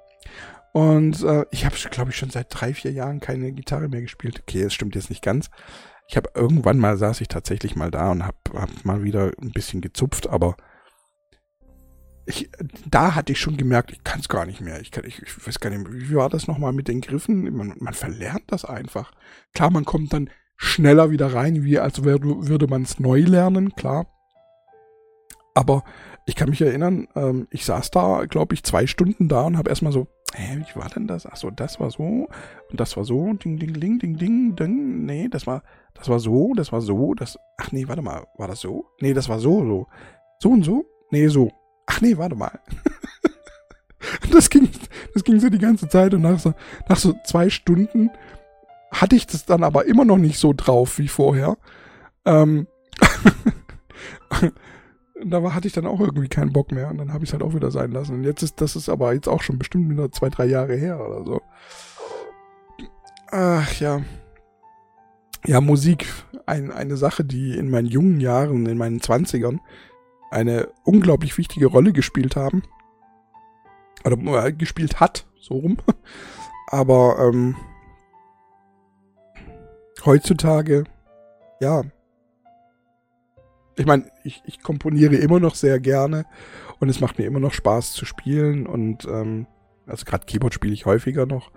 Und 0.78 1.24
äh, 1.24 1.44
ich 1.50 1.64
habe, 1.64 1.74
glaube 1.90 2.12
ich, 2.12 2.16
schon 2.16 2.30
seit 2.30 2.46
drei, 2.50 2.72
vier 2.72 2.92
Jahren 2.92 3.18
keine 3.18 3.50
Gitarre 3.50 3.88
mehr 3.88 4.00
gespielt. 4.00 4.38
Okay, 4.40 4.62
das 4.62 4.72
stimmt 4.72 4.94
jetzt 4.94 5.10
nicht 5.10 5.24
ganz. 5.24 5.50
Ich 6.06 6.16
habe 6.16 6.30
irgendwann 6.36 6.78
mal 6.78 6.96
saß 6.96 7.20
ich 7.20 7.26
tatsächlich 7.26 7.74
mal 7.74 7.90
da 7.90 8.12
und 8.12 8.24
habe 8.24 8.36
hab 8.54 8.84
mal 8.84 9.02
wieder 9.02 9.32
ein 9.42 9.50
bisschen 9.50 9.80
gezupft, 9.80 10.28
aber 10.28 10.56
ich, 12.26 12.48
da 12.88 13.16
hatte 13.16 13.32
ich 13.32 13.40
schon 13.40 13.56
gemerkt, 13.56 13.90
ich 13.90 14.04
kann 14.04 14.20
es 14.20 14.28
gar 14.28 14.46
nicht 14.46 14.60
mehr. 14.60 14.80
Ich, 14.80 14.92
kann, 14.92 15.02
ich, 15.04 15.20
ich 15.20 15.44
weiß 15.44 15.58
gar 15.58 15.70
nicht 15.70 15.82
mehr, 15.82 15.92
wie 15.92 16.14
war 16.14 16.28
das 16.28 16.46
nochmal 16.46 16.72
mit 16.72 16.86
den 16.86 17.00
Griffen? 17.00 17.52
Man, 17.56 17.74
man 17.80 17.94
verlernt 17.94 18.44
das 18.46 18.64
einfach. 18.64 19.10
Klar, 19.54 19.70
man 19.70 19.84
kommt 19.84 20.12
dann 20.12 20.30
schneller 20.56 21.10
wieder 21.10 21.34
rein, 21.34 21.64
wie 21.64 21.80
als 21.80 22.04
würde 22.04 22.68
man 22.68 22.82
es 22.82 23.00
neu 23.00 23.22
lernen, 23.22 23.74
klar. 23.74 24.06
Aber 25.54 25.82
ich 26.24 26.36
kann 26.36 26.50
mich 26.50 26.62
erinnern, 26.62 27.08
ähm, 27.16 27.48
ich 27.50 27.64
saß 27.64 27.90
da, 27.90 28.26
glaube 28.26 28.54
ich, 28.54 28.62
zwei 28.62 28.86
Stunden 28.86 29.28
da 29.28 29.42
und 29.42 29.58
habe 29.58 29.70
erstmal 29.70 29.92
so, 29.92 30.06
hä, 30.34 30.58
wie 30.58 30.80
war 30.80 30.88
denn 30.88 31.06
das? 31.06 31.26
Ach 31.26 31.36
so, 31.36 31.50
das 31.50 31.80
war 31.80 31.90
so 31.90 32.28
und 32.70 32.80
das 32.80 32.96
war 32.96 33.04
so, 33.04 33.32
ding, 33.34 33.58
ding, 33.58 33.72
ding, 33.74 33.98
ding, 33.98 34.16
ding, 34.16 34.56
ding, 34.56 35.04
nee, 35.04 35.28
das 35.28 35.46
war, 35.46 35.62
das 35.94 36.08
war 36.08 36.18
so, 36.20 36.52
das 36.54 36.72
war 36.72 36.80
so, 36.80 37.14
das, 37.14 37.38
ach 37.56 37.72
nee, 37.72 37.88
warte 37.88 38.02
mal, 38.02 38.26
war 38.36 38.48
das 38.48 38.60
so? 38.60 38.86
Nee, 39.00 39.14
das 39.14 39.28
war 39.28 39.38
so, 39.38 39.64
so. 39.64 39.86
So 40.40 40.50
und 40.50 40.64
so? 40.64 40.84
Nee, 41.10 41.28
so. 41.28 41.50
Ach 41.86 42.00
nee, 42.00 42.16
warte 42.16 42.36
mal. 42.36 42.60
das 44.32 44.50
ging, 44.50 44.68
das 45.14 45.24
ging 45.24 45.40
so 45.40 45.48
die 45.48 45.58
ganze 45.58 45.88
Zeit 45.88 46.14
und 46.14 46.22
nach 46.22 46.38
so, 46.38 46.54
nach 46.88 46.98
so 46.98 47.14
zwei 47.24 47.50
Stunden 47.50 48.10
hatte 48.92 49.16
ich 49.16 49.26
das 49.26 49.44
dann 49.44 49.64
aber 49.64 49.86
immer 49.86 50.04
noch 50.04 50.18
nicht 50.18 50.38
so 50.38 50.52
drauf 50.56 50.98
wie 50.98 51.08
vorher. 51.08 51.56
Ähm, 52.24 52.66
da 55.24 55.42
war, 55.42 55.54
hatte 55.54 55.66
ich 55.66 55.74
dann 55.74 55.86
auch 55.86 56.00
irgendwie 56.00 56.28
keinen 56.28 56.52
Bock 56.52 56.72
mehr 56.72 56.90
und 56.90 56.98
dann 56.98 57.12
habe 57.12 57.24
ich 57.24 57.30
es 57.30 57.32
halt 57.32 57.42
auch 57.42 57.54
wieder 57.54 57.70
sein 57.70 57.92
lassen. 57.92 58.14
Und 58.14 58.24
jetzt 58.24 58.42
ist 58.42 58.60
das 58.60 58.76
ist 58.76 58.88
aber 58.88 59.12
jetzt 59.14 59.28
auch 59.28 59.42
schon 59.42 59.58
bestimmt 59.58 59.90
wieder 59.90 60.10
zwei, 60.12 60.28
drei 60.28 60.46
Jahre 60.46 60.76
her 60.76 61.00
oder 61.00 61.24
so. 61.24 61.42
Ach 63.30 63.72
ja. 63.80 64.02
Ja, 65.46 65.60
Musik, 65.60 66.06
ein, 66.46 66.72
eine 66.72 66.96
Sache, 66.96 67.24
die 67.24 67.56
in 67.56 67.70
meinen 67.70 67.86
jungen 67.86 68.20
Jahren, 68.20 68.66
in 68.66 68.78
meinen 68.78 69.00
Zwanzigern, 69.00 69.60
eine 70.30 70.68
unglaublich 70.84 71.38
wichtige 71.38 71.66
Rolle 71.66 71.92
gespielt 71.92 72.36
haben. 72.36 72.62
Oder 74.04 74.46
äh, 74.46 74.52
gespielt 74.52 75.00
hat, 75.00 75.26
so 75.40 75.54
rum. 75.54 75.78
Aber 76.68 77.18
ähm, 77.18 77.56
heutzutage, 80.04 80.84
ja. 81.60 81.82
Ich 83.76 83.86
meine, 83.86 84.10
ich, 84.28 84.42
ich 84.44 84.62
komponiere 84.62 85.16
immer 85.16 85.40
noch 85.40 85.54
sehr 85.54 85.80
gerne 85.80 86.24
und 86.78 86.88
es 86.88 87.00
macht 87.00 87.18
mir 87.18 87.26
immer 87.26 87.40
noch 87.40 87.52
Spaß 87.52 87.92
zu 87.92 88.04
spielen 88.04 88.66
und 88.66 89.04
ähm, 89.06 89.46
also 89.86 90.04
gerade 90.04 90.26
Keyboard 90.26 90.54
spiele 90.54 90.74
ich 90.74 90.86
häufiger 90.86 91.26
noch, 91.26 91.50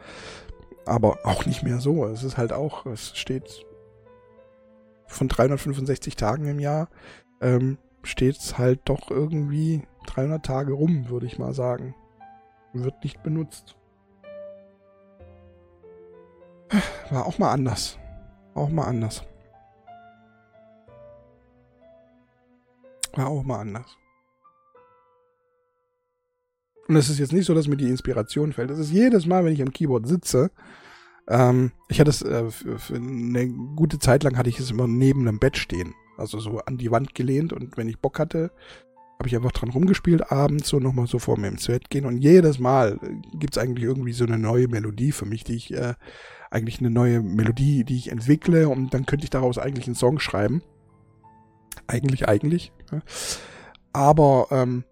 aber 0.85 1.19
auch 1.25 1.45
nicht 1.45 1.63
mehr 1.63 1.79
so. 1.79 2.05
Es 2.05 2.23
ist 2.23 2.37
halt 2.37 2.53
auch, 2.53 2.85
es 2.85 3.15
steht 3.15 3.65
von 5.05 5.27
365 5.27 6.15
Tagen 6.15 6.47
im 6.47 6.59
Jahr 6.59 6.87
ähm, 7.41 7.77
steht 8.03 8.37
es 8.37 8.57
halt 8.57 8.81
doch 8.85 9.11
irgendwie 9.11 9.81
300 10.07 10.45
Tage 10.45 10.73
rum, 10.73 11.09
würde 11.09 11.25
ich 11.25 11.39
mal 11.39 11.53
sagen. 11.53 11.95
Wird 12.73 13.03
nicht 13.03 13.21
benutzt. 13.23 13.75
War 17.09 17.25
auch 17.25 17.37
mal 17.37 17.51
anders. 17.51 17.97
Auch 18.53 18.69
mal 18.69 18.85
anders. 18.85 19.23
War 23.13 23.27
auch 23.27 23.43
mal 23.43 23.59
anders. 23.59 23.97
Und 26.87 26.95
es 26.95 27.09
ist 27.09 27.19
jetzt 27.19 27.33
nicht 27.33 27.45
so, 27.45 27.53
dass 27.53 27.67
mir 27.67 27.77
die 27.77 27.89
Inspiration 27.89 28.53
fällt. 28.53 28.69
Es 28.69 28.79
ist 28.79 28.91
jedes 28.91 29.25
Mal, 29.25 29.45
wenn 29.45 29.53
ich 29.53 29.61
am 29.61 29.71
Keyboard 29.71 30.07
sitze. 30.07 30.51
Ähm, 31.27 31.71
ich 31.87 31.99
hatte 31.99 32.09
es 32.09 32.21
äh, 32.21 32.49
für, 32.49 32.79
für 32.79 32.95
eine 32.95 33.47
gute 33.47 33.99
Zeit 33.99 34.23
lang 34.23 34.37
hatte 34.37 34.49
ich 34.49 34.59
es 34.59 34.71
immer 34.71 34.87
neben 34.87 35.27
einem 35.27 35.39
Bett 35.39 35.57
stehen. 35.57 35.93
Also 36.17 36.39
so 36.39 36.59
an 36.59 36.77
die 36.77 36.91
Wand 36.91 37.15
gelehnt 37.15 37.53
und 37.53 37.77
wenn 37.77 37.87
ich 37.87 37.99
Bock 37.99 38.19
hatte, 38.19 38.51
habe 39.17 39.27
ich 39.27 39.35
einfach 39.35 39.51
dran 39.51 39.69
rumgespielt 39.69 40.31
abends 40.31 40.67
so 40.67 40.79
nochmal 40.79 41.07
so 41.07 41.19
vor 41.19 41.37
mir 41.37 41.47
ins 41.47 41.67
Bett 41.67 41.89
gehen 41.89 42.05
und 42.05 42.17
jedes 42.17 42.59
Mal 42.59 42.99
gibt 43.33 43.55
es 43.55 43.61
eigentlich 43.61 43.85
irgendwie 43.85 44.13
so 44.13 44.25
eine 44.25 44.37
neue 44.37 44.67
Melodie 44.67 45.11
für 45.11 45.25
mich, 45.25 45.43
die 45.43 45.55
ich 45.55 45.73
äh, 45.73 45.93
eigentlich 46.49 46.79
eine 46.79 46.89
neue 46.89 47.21
Melodie, 47.21 47.85
die 47.85 47.95
ich 47.95 48.11
entwickle 48.11 48.67
und 48.67 48.93
dann 48.93 49.05
könnte 49.05 49.23
ich 49.23 49.29
daraus 49.29 49.57
eigentlich 49.57 49.85
einen 49.85 49.95
Song 49.95 50.19
schreiben. 50.19 50.61
Eigentlich, 51.91 52.27
eigentlich. 52.27 52.71
Aber 53.91 54.47
ähm, 54.51 54.85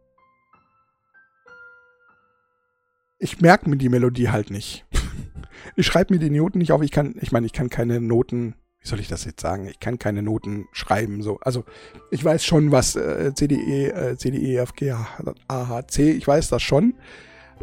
ich 3.20 3.40
merke 3.40 3.70
mir 3.70 3.78
die 3.78 3.90
Melodie 3.90 4.30
halt 4.30 4.50
nicht. 4.50 4.86
ich 5.76 5.86
schreibe 5.86 6.14
mir 6.14 6.20
die 6.20 6.30
Noten 6.30 6.58
nicht 6.58 6.74
auf. 6.74 6.82
Ich 6.82 6.92
kann, 6.92 7.16
ich 7.22 7.32
meine, 7.32 7.46
ich 7.46 7.54
kann 7.54 7.70
keine 7.70 8.02
Noten 8.02 8.56
wie 8.82 8.88
soll 8.88 9.00
ich 9.00 9.10
das 9.10 9.26
jetzt 9.26 9.42
sagen? 9.42 9.68
Ich 9.68 9.80
kann 9.80 10.00
keine 10.00 10.24
Noten 10.24 10.68
schreiben. 10.72 11.22
So, 11.22 11.38
also 11.42 11.66
ich 12.12 12.24
weiß 12.24 12.46
schon, 12.46 12.72
was 12.72 12.96
äh, 12.96 13.34
CDE, 13.36 13.92
äh, 13.92 14.18
CDE, 14.18 14.58
F, 14.58 14.74
G, 14.74 14.92
A, 14.92 15.06
H, 15.50 15.88
C, 15.88 16.12
ich 16.12 16.26
weiß 16.26 16.48
das 16.50 16.62
schon. 16.62 16.94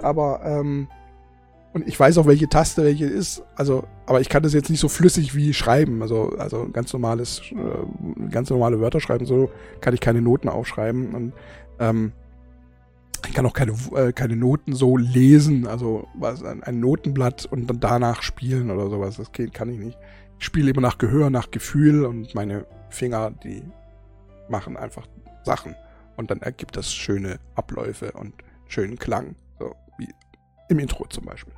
Aber 0.03 0.43
ähm, 0.45 0.89
und 1.77 1.87
ich 1.87 2.01
weiß 2.01 2.17
auch, 2.17 2.25
welche 2.25 2.49
Taste 2.49 2.85
welche 2.85 3.05
ist. 3.05 3.43
Also, 3.55 3.85
aber 4.07 4.23
ich 4.23 4.31
kann 4.31 4.43
das 4.43 4.55
jetzt 4.55 4.71
nicht 4.71 4.81
so 4.81 4.89
flüssig 4.89 5.35
wie 5.35 5.53
schreiben. 5.53 6.01
Also, 6.01 6.31
also 6.39 6.71
ganz 6.73 6.91
normales, 6.95 7.43
äh, 7.51 8.29
ganz 8.31 8.49
normale 8.49 8.81
Wörter 8.81 8.99
schreiben. 8.99 9.27
So 9.27 9.51
kann 9.83 9.93
ich 9.93 10.01
keine 10.01 10.23
Noten 10.23 10.49
aufschreiben. 10.49 11.15
Und 11.15 11.35
ähm, 11.79 12.13
ich 13.29 13.35
kann 13.35 13.45
auch 13.45 13.53
keine, 13.53 13.73
äh, 13.95 14.15
keine 14.15 14.37
Noten 14.37 14.73
so 14.73 14.97
lesen. 14.97 15.67
Also 15.67 16.09
was, 16.15 16.43
ein, 16.43 16.63
ein 16.63 16.81
Notenblatt 16.81 17.45
und 17.45 17.67
dann 17.67 17.79
danach 17.79 18.23
spielen 18.23 18.71
oder 18.71 18.89
sowas. 18.89 19.19
Das 19.19 19.33
geht, 19.33 19.53
kann 19.53 19.69
ich 19.69 19.79
nicht. 19.79 19.99
Ich 20.39 20.47
spiele 20.47 20.71
immer 20.71 20.81
nach 20.81 20.97
Gehör, 20.97 21.29
nach 21.29 21.51
Gefühl 21.51 22.07
und 22.07 22.35
meine 22.35 22.65
Finger, 22.89 23.33
die 23.45 23.63
machen 24.49 24.79
einfach 24.79 25.07
Sachen. 25.45 25.75
Und 26.17 26.31
dann 26.31 26.41
ergibt 26.41 26.75
das 26.75 26.91
schöne 26.95 27.39
Abläufe 27.55 28.13
und 28.13 28.33
schönen 28.67 28.99
Klang. 28.99 29.37
So 29.59 29.75
wie 29.99 30.09
im 30.71 30.79
Intro 30.79 31.05
zum 31.11 31.27
Beispiel. 31.27 31.53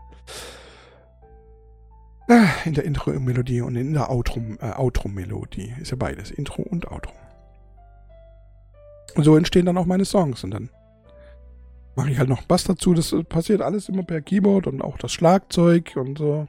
Ah, 2.28 2.48
in 2.66 2.74
der 2.74 2.84
Intro-Melodie 2.84 3.62
und 3.62 3.76
in 3.76 3.94
der 3.94 4.08
äh, 4.10 4.72
Outro-Melodie. 4.76 5.74
Ist 5.80 5.90
ja 5.90 5.96
beides, 5.96 6.30
Intro 6.30 6.62
und 6.62 6.90
Outro. 6.90 7.12
Und 9.14 9.24
so 9.24 9.36
entstehen 9.36 9.66
dann 9.66 9.78
auch 9.78 9.86
meine 9.86 10.04
Songs. 10.04 10.44
Und 10.44 10.50
dann 10.50 10.68
mache 11.96 12.10
ich 12.10 12.18
halt 12.18 12.28
noch 12.28 12.42
Bass 12.42 12.64
dazu. 12.64 12.92
Das 12.92 13.14
passiert 13.28 13.62
alles 13.62 13.88
immer 13.88 14.02
per 14.02 14.20
Keyboard 14.20 14.66
und 14.66 14.82
auch 14.82 14.98
das 14.98 15.12
Schlagzeug 15.12 15.96
und 15.96 16.18
so. 16.18 16.46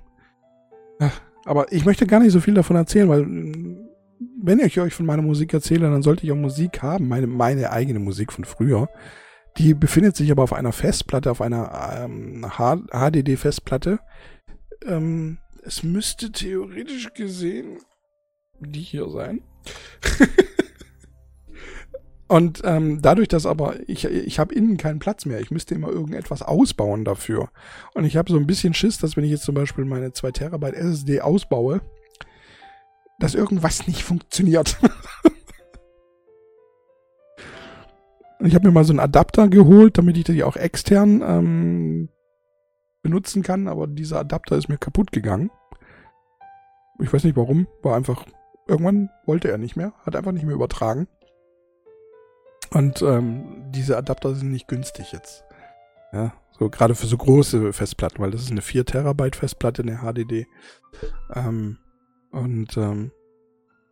Aber 1.46 1.72
ich 1.72 1.86
möchte 1.86 2.06
gar 2.06 2.20
nicht 2.20 2.34
so 2.34 2.42
viel 2.42 2.54
davon 2.54 2.76
erzählen, 2.76 3.08
weil 3.08 3.26
wenn 4.42 4.60
ich 4.60 4.80
euch 4.80 4.94
von 4.94 5.06
meiner 5.06 5.22
Musik 5.22 5.54
erzähle, 5.54 5.90
dann 5.90 6.04
sollte 6.04 6.26
ich 6.26 6.32
auch 6.32 6.36
Musik 6.36 6.82
haben, 6.82 7.08
meine, 7.08 7.28
meine 7.28 7.72
eigene 7.72 8.00
Musik 8.00 8.34
von 8.34 8.44
früher. 8.44 8.90
Die 9.58 9.74
befindet 9.74 10.16
sich 10.16 10.32
aber 10.32 10.44
auf 10.44 10.54
einer 10.54 10.72
Festplatte, 10.72 11.32
auf 11.32 11.42
einer 11.42 12.00
ähm, 12.04 12.46
HDD-Festplatte. 12.46 14.00
Ähm, 14.86 15.40
es 15.64 15.84
müsste 15.84 16.32
theoretisch 16.32 17.14
gesehen 17.14 17.80
die 18.60 18.82
hier 18.82 19.10
sein. 19.10 19.42
Und 22.28 22.62
ähm, 22.64 23.02
dadurch, 23.02 23.28
dass 23.28 23.48
aber 23.48 23.78
ich, 23.90 24.06
ich 24.06 24.38
habe 24.38 24.54
innen 24.54 24.78
keinen 24.78 25.00
Platz 25.00 25.26
mehr, 25.26 25.40
ich 25.40 25.50
müsste 25.50 25.74
immer 25.74 25.90
irgendetwas 25.90 26.44
ausbauen 26.44 27.04
dafür. 27.04 27.50
Und 27.96 28.06
ich 28.06 28.18
habe 28.18 28.32
so 28.32 28.38
ein 28.38 28.46
bisschen 28.46 28.76
Schiss, 28.76 29.00
dass 29.00 29.18
wenn 29.18 29.24
ich 29.24 29.32
jetzt 29.32 29.46
zum 29.46 29.56
Beispiel 29.56 29.84
meine 29.84 30.14
2 30.14 30.32
Terabyte 30.32 30.76
SSD 30.76 31.22
ausbaue, 31.22 31.82
dass 33.18 33.34
irgendwas 33.34 33.88
nicht 33.88 34.04
funktioniert. 34.04 34.78
ich 38.40 38.56
habe 38.56 38.68
mir 38.68 38.74
mal 38.74 38.86
so 38.86 38.94
einen 38.94 39.00
Adapter 39.00 39.48
geholt, 39.50 39.98
damit 39.98 40.18
ich 40.18 40.24
die 40.24 40.44
auch 40.44 40.56
extern 40.56 41.22
ähm, 41.22 42.10
benutzen 43.02 43.44
kann, 43.44 43.68
aber 43.68 43.88
dieser 43.88 44.20
Adapter 44.20 44.56
ist 44.56 44.70
mir 44.70 44.78
kaputt 44.78 45.12
gegangen. 45.12 45.52
Ich 47.00 47.12
weiß 47.12 47.24
nicht 47.24 47.38
warum, 47.38 47.68
war 47.82 47.96
einfach, 47.96 48.26
irgendwann 48.68 49.10
wollte 49.26 49.50
er 49.50 49.58
nicht 49.58 49.76
mehr, 49.76 49.94
hat 50.06 50.16
einfach 50.16 50.32
nicht 50.32 50.46
mehr 50.46 50.56
übertragen. 50.56 51.08
Und 52.72 53.02
ähm, 53.02 53.72
diese 53.72 53.98
Adapter 53.98 54.36
sind 54.36 54.52
nicht 54.52 54.68
günstig 54.68 55.12
jetzt. 55.12 55.44
Ja, 56.12 56.34
so 56.58 56.70
gerade 56.70 56.96
für 56.96 57.08
so 57.08 57.18
große 57.18 57.74
Festplatten, 57.74 58.20
weil 58.20 58.32
das 58.32 58.42
ist 58.42 58.52
eine 58.52 58.62
4 58.62 58.86
Terabyte 58.86 59.36
Festplatte, 59.36 59.82
eine 59.82 59.98
HDD. 59.98 60.48
Ähm, 61.34 61.78
und 62.32 62.78
ähm, 62.78 63.12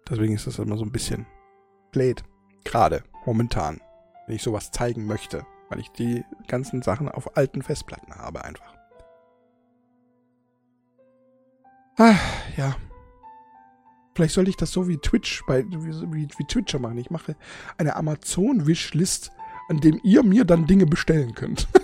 deswegen 0.10 0.34
ist 0.34 0.48
das 0.48 0.60
immer 0.60 0.78
so 0.78 0.84
ein 0.84 0.92
bisschen 0.92 1.26
blöd. 1.92 2.24
Gerade, 2.64 3.04
momentan. 3.26 3.80
Wenn 4.28 4.36
ich 4.36 4.44
sowas 4.44 4.72
zeigen 4.72 5.06
möchte. 5.06 5.46
Weil 5.70 5.80
ich 5.80 5.90
die 5.90 6.24
ganzen 6.48 6.82
Sachen 6.82 7.10
auf 7.10 7.36
alten 7.36 7.62
Festplatten 7.62 8.14
habe 8.14 8.46
einfach. 8.46 8.76
Ah, 11.98 12.16
ja. 12.56 12.76
Vielleicht 14.14 14.34
sollte 14.34 14.50
ich 14.50 14.58
das 14.58 14.72
so 14.72 14.88
wie 14.88 14.98
Twitch, 14.98 15.44
bei, 15.46 15.66
wie, 15.66 16.28
wie 16.38 16.46
Twitcher 16.46 16.80
machen. 16.80 16.98
Ich 16.98 17.10
mache 17.10 17.36
eine 17.78 17.96
Amazon-Wishlist, 17.96 19.32
an 19.70 19.80
dem 19.80 20.00
ihr 20.04 20.24
mir 20.24 20.46
dann 20.46 20.68
Dinge 20.68 20.86
bestellen 20.86 21.34
könnt. 21.34 21.68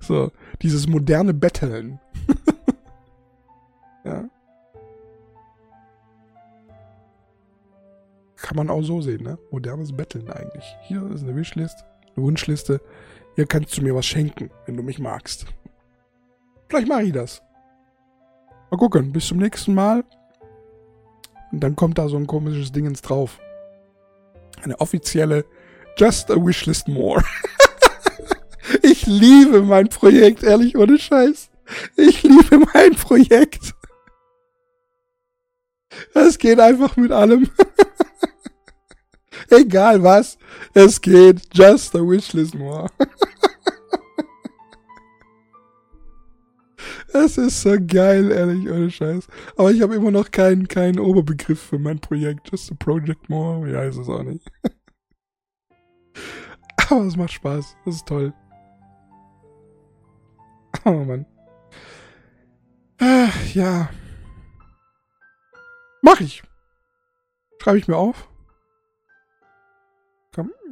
so, 0.00 0.30
dieses 0.62 0.88
moderne 0.88 1.34
Betteln. 1.34 2.00
ja. 4.04 4.28
Kann 8.44 8.58
man 8.58 8.68
auch 8.68 8.82
so 8.82 9.00
sehen, 9.00 9.22
ne? 9.22 9.38
Modernes 9.50 9.96
Betteln 9.96 10.30
eigentlich. 10.30 10.76
Hier 10.82 11.02
ist 11.14 11.22
eine 11.22 11.34
Wishlist, 11.34 11.82
eine 12.14 12.26
Wunschliste. 12.26 12.78
Hier 13.36 13.46
kannst 13.46 13.74
du 13.74 13.80
mir 13.80 13.94
was 13.94 14.04
schenken, 14.04 14.50
wenn 14.66 14.76
du 14.76 14.82
mich 14.82 14.98
magst. 14.98 15.46
Vielleicht 16.68 16.86
mache 16.86 17.04
ich 17.04 17.12
das. 17.12 17.40
Mal 18.70 18.76
gucken, 18.76 19.12
bis 19.12 19.28
zum 19.28 19.38
nächsten 19.38 19.72
Mal. 19.72 20.04
Und 21.52 21.60
dann 21.60 21.74
kommt 21.74 21.96
da 21.96 22.06
so 22.06 22.18
ein 22.18 22.26
komisches 22.26 22.70
Dingens 22.70 23.00
drauf. 23.00 23.40
Eine 24.62 24.78
offizielle 24.78 25.46
Just 25.96 26.30
a 26.30 26.34
Wishlist 26.34 26.86
More. 26.86 27.24
ich 28.82 29.06
liebe 29.06 29.62
mein 29.62 29.88
Projekt, 29.88 30.42
ehrlich, 30.42 30.76
ohne 30.76 30.98
Scheiß. 30.98 31.48
Ich 31.96 32.22
liebe 32.22 32.58
mein 32.74 32.94
Projekt. 32.94 33.72
Es 36.12 36.36
geht 36.36 36.60
einfach 36.60 36.98
mit 36.98 37.10
allem. 37.10 37.48
Egal 39.50 40.02
was, 40.02 40.38
es 40.72 41.00
geht. 41.00 41.54
Just 41.54 41.94
a 41.94 42.00
Wishlist 42.00 42.54
More. 42.54 42.88
Das 47.12 47.38
ist 47.38 47.62
so 47.62 47.76
geil, 47.86 48.30
ehrlich, 48.30 48.68
ohne 48.68 48.90
Scheiß. 48.90 49.26
Aber 49.56 49.70
ich 49.70 49.82
habe 49.82 49.94
immer 49.94 50.10
noch 50.10 50.30
keinen, 50.30 50.68
keinen 50.68 50.98
Oberbegriff 50.98 51.60
für 51.60 51.78
mein 51.78 52.00
Projekt. 52.00 52.50
Just 52.50 52.72
a 52.72 52.74
Project 52.74 53.28
More. 53.28 53.70
Ja, 53.70 53.82
ist 53.82 53.98
es 53.98 54.08
auch 54.08 54.22
nicht. 54.22 54.50
Aber 56.90 57.04
es 57.04 57.16
macht 57.16 57.32
Spaß. 57.32 57.76
Das 57.84 57.96
ist 57.96 58.06
toll. 58.06 58.32
Oh 60.84 60.90
Mann. 60.90 61.24
Ach, 62.98 63.54
ja. 63.54 63.88
Mach 66.02 66.20
ich. 66.20 66.42
Schreibe 67.62 67.78
ich 67.78 67.88
mir 67.88 67.96
auf. 67.96 68.28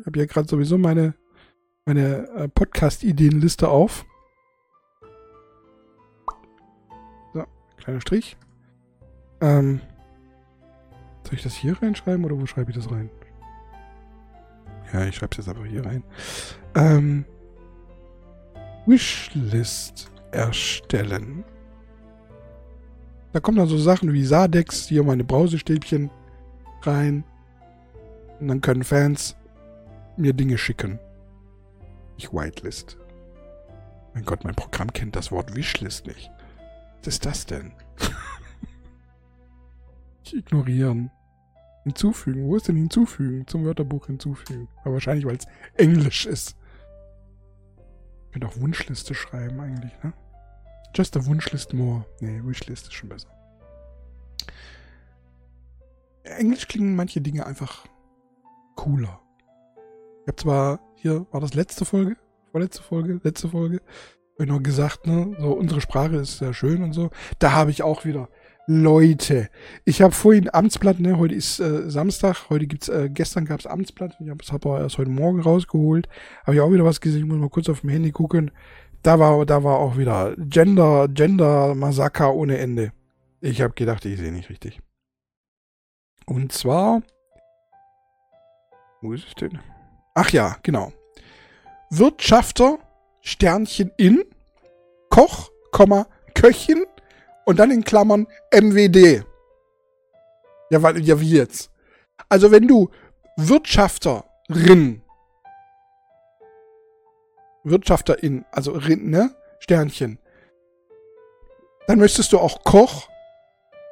Habe 0.07 0.19
ja 0.19 0.27
gerade 0.27 0.49
sowieso 0.49 0.79
meine, 0.79 1.15
meine 1.85 2.29
äh, 2.31 2.49
Podcast-Ideenliste 2.49 3.69
auf. 3.69 4.05
Kleiner 7.83 8.01
Strich. 8.01 8.37
Ähm, 9.41 9.81
soll 11.25 11.35
ich 11.35 11.43
das 11.43 11.55
hier 11.55 11.83
reinschreiben 11.83 12.25
oder 12.25 12.41
wo 12.41 12.47
schreibe 12.47 12.71
ich 12.71 12.77
das 12.77 12.89
rein? 12.93 13.11
Ja, 14.93 15.05
ich 15.05 15.17
schreibe 15.17 15.33
es 15.33 15.39
jetzt 15.39 15.49
einfach 15.49 15.67
hier 15.67 15.85
rein. 15.85 16.05
Ähm, 16.77 17.25
Wishlist 18.87 20.13
erstellen. 20.31 21.43
Da 23.33 23.41
kommen 23.41 23.59
dann 23.59 23.67
so 23.67 23.79
Sachen 23.79 24.13
wie 24.13 24.25
Sadex, 24.25 24.87
hier 24.87 25.03
meine 25.03 25.25
Brausestäbchen 25.25 26.09
rein. 26.83 27.25
Und 28.39 28.47
dann 28.47 28.61
können 28.61 28.85
Fans 28.85 29.35
mir 30.17 30.33
Dinge 30.33 30.59
schicken. 30.59 30.99
Ich 32.17 32.33
whitelist. 32.33 32.97
Mein 34.15 34.25
Gott, 34.25 34.45
mein 34.45 34.55
Programm 34.55 34.93
kennt 34.93 35.17
das 35.17 35.33
Wort 35.33 35.55
Wishlist 35.55 36.07
nicht. 36.07 36.31
Was 36.99 37.15
ist 37.15 37.27
das 37.27 37.47
denn? 37.47 37.73
ich 40.25 40.37
ignorieren. 40.37 41.11
Hinzufügen. 41.85 42.47
Wo 42.47 42.57
ist 42.57 42.69
denn 42.69 42.77
hinzufügen? 42.77 43.47
Zum 43.47 43.65
Wörterbuch 43.65 44.07
hinzufügen. 44.07 44.69
Aber 44.83 44.95
wahrscheinlich, 44.95 45.27
weil 45.27 45.37
es 45.37 45.47
Englisch 45.75 46.27
ist. 46.27 46.57
Ich 48.27 48.33
könnte 48.33 48.47
auch 48.47 48.61
Wunschliste 48.61 49.15
schreiben 49.15 49.61
eigentlich, 49.61 49.93
ne? 50.03 50.13
Just 50.95 51.17
a 51.17 51.25
Wunschlist 51.25 51.73
more. 51.73 52.05
Nee, 52.21 52.41
Wishlist 52.45 52.87
ist 52.87 52.95
schon 52.95 53.09
besser. 53.09 53.29
Englisch 56.23 56.69
klingen 56.69 56.95
manche 56.95 57.21
Dinge 57.21 57.47
einfach 57.47 57.87
cooler. 58.77 59.21
Ich 60.23 60.29
habe 60.29 60.37
zwar, 60.37 60.81
hier 60.95 61.27
war 61.33 61.41
das 61.41 61.55
letzte 61.55 61.85
Folge, 61.85 62.17
vorletzte 62.53 62.81
Folge, 62.81 63.21
letzte 63.25 63.49
Folge, 63.49 63.81
habe 64.35 64.45
ich 64.45 64.49
noch 64.49 64.63
gesagt, 64.63 65.05
ne, 65.05 65.37
so 65.41 65.53
unsere 65.53 65.81
Sprache 65.81 66.17
ist 66.17 66.39
sehr 66.39 66.55
schön 66.55 66.85
und 66.85 66.93
so. 66.93 67.11
Da 67.41 67.51
habe 67.53 67.73
ich 67.73 67.83
auch 67.83 68.05
wieder 68.05 68.29
Leute. 68.69 69.49
Ich 69.85 70.01
habe 70.01 70.13
vorhin 70.13 70.49
Amtsblatt, 70.55 71.01
ne, 71.01 71.19
heute 71.19 71.35
ist 71.35 71.59
äh, 71.59 71.91
Samstag, 71.91 72.51
heute 72.51 72.69
gibt's, 72.69 72.89
äh, 72.89 73.11
gestern 73.13 73.47
gab's 73.47 73.67
Amtsblatt, 73.67 74.17
ich 74.21 74.31
habe 74.31 74.39
es 74.41 74.53
aber 74.53 74.81
erst 74.81 74.97
heute 74.99 75.11
Morgen 75.11 75.41
rausgeholt. 75.41 76.09
Habe 76.45 76.55
ich 76.55 76.61
auch 76.61 76.71
wieder 76.71 76.85
was 76.85 77.01
gesehen, 77.01 77.23
ich 77.23 77.27
muss 77.27 77.39
mal 77.39 77.51
kurz 77.51 77.69
auf 77.69 77.81
dem 77.81 77.91
Handy 77.91 78.13
gucken. 78.13 78.53
Da 79.03 79.19
war, 79.19 79.45
da 79.45 79.65
war 79.65 79.81
auch 79.81 79.97
wieder 79.97 80.37
Gender, 80.39 81.09
Gender 81.09 81.75
Massaker 81.75 82.33
ohne 82.33 82.59
Ende. 82.59 82.93
Ich 83.41 83.61
habe 83.61 83.75
gedacht, 83.75 84.05
ich 84.05 84.21
sehe 84.21 84.31
nicht 84.31 84.51
richtig. 84.51 84.81
Und 86.27 86.53
zwar, 86.53 87.03
wo 89.01 89.13
ist 89.13 89.27
es 89.27 89.35
denn? 89.35 89.59
Ach 90.15 90.31
ja, 90.31 90.57
genau. 90.63 90.93
Wirtschafter 91.91 92.79
Sternchen 93.21 93.93
in, 93.97 94.25
Koch, 95.09 95.51
Köchin 96.35 96.85
und 97.45 97.59
dann 97.59 97.71
in 97.71 97.85
Klammern 97.85 98.27
MWD. 98.53 99.25
Ja, 100.71 100.83
weil, 100.83 101.01
ja, 101.03 101.21
wie 101.21 101.31
jetzt? 101.31 101.71
Also, 102.29 102.51
wenn 102.51 102.67
du 102.67 102.91
Wirtschafterin, 103.37 105.03
Wirtschafterin, 107.65 108.45
also 108.51 108.73
Rin, 108.73 109.11
ne? 109.11 109.35
Sternchen. 109.61 110.19
Dann 111.87 111.99
möchtest 111.99 112.33
du 112.33 112.39
auch 112.39 112.65
Koch, 112.65 113.09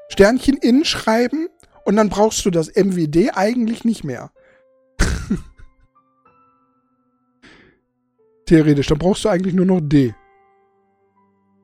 Sternchen 0.08 0.56
in 0.56 0.84
schreiben 0.84 1.48
und 1.84 1.96
dann 1.96 2.08
brauchst 2.08 2.44
du 2.44 2.50
das 2.50 2.68
MWD 2.74 3.36
eigentlich 3.36 3.84
nicht 3.84 4.04
mehr. 4.04 4.32
Theoretisch. 8.50 8.88
Dann 8.88 8.98
brauchst 8.98 9.24
du 9.24 9.28
eigentlich 9.28 9.54
nur 9.54 9.64
noch 9.64 9.80
D. 9.80 10.12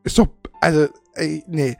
Ist 0.04 0.20
doch, 0.20 0.28
also, 0.60 0.86
ey, 1.14 1.42
nee. 1.48 1.76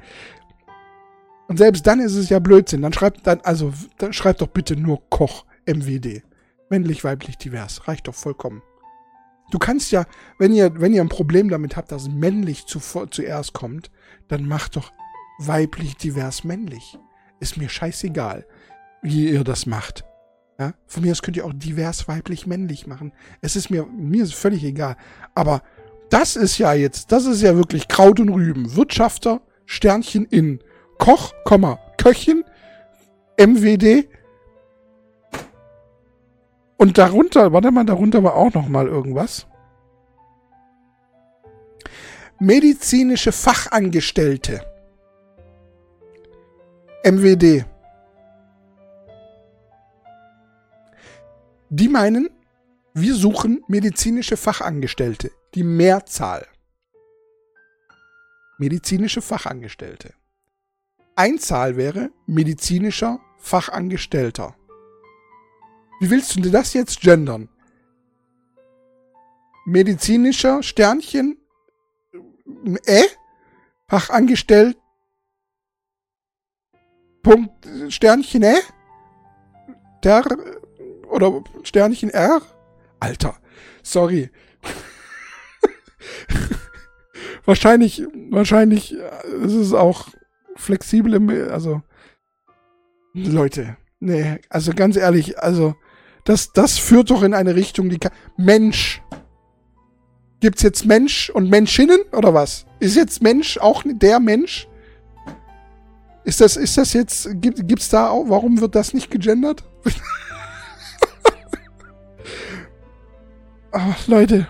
Und 1.47 1.59
selbst 1.59 1.87
dann 1.87 2.01
ist 2.01 2.16
es 2.16 2.29
ja 2.29 2.40
Blödsinn. 2.40 2.83
Dann 2.83 2.92
schreibt 2.92 3.25
dann, 3.25 3.40
also, 3.42 3.73
dann 3.99 4.12
schreibt 4.12 4.40
doch 4.40 4.49
bitte 4.49 4.75
nur 4.75 5.09
Koch 5.09 5.47
MWD. 5.64 6.25
Männlich, 6.71 7.05
weiblich, 7.05 7.38
divers. 7.38 7.87
Reicht 7.87 8.09
doch 8.09 8.16
vollkommen. 8.16 8.62
Du 9.53 9.61
kannst 9.61 9.92
ja, 9.92 10.07
wenn 10.40 10.53
ihr, 10.53 10.81
wenn 10.81 10.92
ihr 10.92 11.03
ein 11.03 11.09
Problem 11.09 11.51
damit 11.51 11.77
habt, 11.77 11.92
dass 11.92 12.09
männlich 12.09 12.66
zu, 12.66 12.81
zuerst 12.81 13.53
kommt, 13.53 13.92
dann 14.27 14.45
macht 14.49 14.75
doch 14.75 14.90
weiblich, 15.38 15.97
divers, 15.97 16.42
männlich. 16.42 16.99
Ist 17.38 17.59
mir 17.59 17.69
scheißegal, 17.69 18.45
wie 19.03 19.31
ihr 19.31 19.45
das 19.45 19.66
macht. 19.66 20.05
Ja, 20.59 20.73
von 20.87 21.03
mir 21.03 21.12
aus 21.12 21.23
könnt 21.23 21.37
ihr 21.37 21.45
auch 21.45 21.53
divers 21.55 22.09
weiblich 22.09 22.47
männlich 22.47 22.87
machen. 22.87 23.12
Es 23.42 23.57
ist 23.57 23.69
mir, 23.71 23.85
mir 23.85 24.25
ist 24.25 24.35
völlig 24.35 24.64
egal. 24.64 24.97
Aber 25.35 25.62
das 26.09 26.37
ist 26.37 26.59
ja 26.59 26.73
jetzt, 26.73 27.12
das 27.12 27.27
ist 27.27 27.42
ja 27.42 27.57
wirklich 27.57 27.88
Kraut 27.88 28.21
und 28.21 28.31
Rüben. 28.31 28.75
Wirtschafter, 28.75 29.42
Sternchen 29.66 30.25
in, 30.25 30.61
Koch, 30.99 31.35
Köchin, 31.99 32.45
MWD, 33.38 34.09
Und 36.79 36.99
darunter, 36.99 37.53
warte 37.53 37.71
mal, 37.71 37.85
darunter 37.85 38.23
war 38.23 38.35
auch 38.35 38.53
noch 38.53 38.69
mal 38.69 38.87
irgendwas. 38.87 39.47
Medizinische 42.38 43.33
Fachangestellte. 43.33 44.61
MWD. 47.03 47.64
Die 51.69 51.89
meinen, 51.89 52.31
wir 52.95 53.15
suchen 53.15 53.63
medizinische 53.67 54.37
Fachangestellte. 54.37 55.33
Die 55.55 55.65
Mehrzahl. 55.65 56.47
Medizinische 58.59 59.21
Fachangestellte. 59.21 60.15
Einzahl 61.17 61.77
wäre 61.77 62.11
medizinischer 62.27 63.19
Fachangestellter. 63.39 64.55
Wie 66.01 66.11
willst 66.11 66.37
du 66.37 66.51
das 66.51 66.73
jetzt 66.73 67.01
gendern? 67.01 67.49
Medizinischer 69.65 70.63
Sternchen 70.63 71.39
äh? 72.85 73.05
Fachangestellt 73.89 74.79
Punkt 77.23 77.67
Sternchen 77.89 78.45
äh? 78.45 78.61
Der 80.05 80.23
oder 81.11 81.42
Sternchen 81.62 82.11
R? 82.11 82.42
Alter, 83.01 83.37
sorry. 83.83 84.31
wahrscheinlich, 87.45 88.03
wahrscheinlich 88.31 88.92
ist 88.92 89.55
es 89.55 89.73
auch 89.73 90.09
flexibel 90.57 91.14
im, 91.14 91.31
also 91.51 91.83
Leute, 93.12 93.77
nee, 94.01 94.38
also 94.51 94.73
ganz 94.73 94.97
ehrlich, 94.97 95.38
also 95.38 95.75
das, 96.25 96.53
das 96.53 96.79
führt 96.79 97.11
doch 97.11 97.23
in 97.23 97.35
eine 97.35 97.55
Richtung, 97.55 97.88
die 97.88 97.99
kann, 97.99 98.12
Mensch. 98.37 99.03
Gibt's 100.40 100.62
jetzt 100.62 100.85
Mensch 100.85 101.31
und 101.31 101.49
Menschinnen 101.49 102.01
oder 102.12 102.35
was? 102.35 102.66
Ist 102.79 102.97
jetzt 102.97 103.23
Mensch 103.23 103.59
auch 103.59 103.85
der 103.87 104.21
Mensch? 104.21 104.69
Ist 106.25 106.40
das, 106.40 106.57
ist 106.57 106.77
das 106.77 106.92
jetzt, 106.92 107.29
gibt, 107.40 107.66
gibt's 107.69 107.88
da 107.88 108.11
auch, 108.11 108.29
warum 108.29 108.61
wird 108.61 108.75
das 108.75 108.92
nicht 108.92 109.11
gegendert? 109.11 109.64
Ach, 113.79 114.09
Leute. 114.09 114.49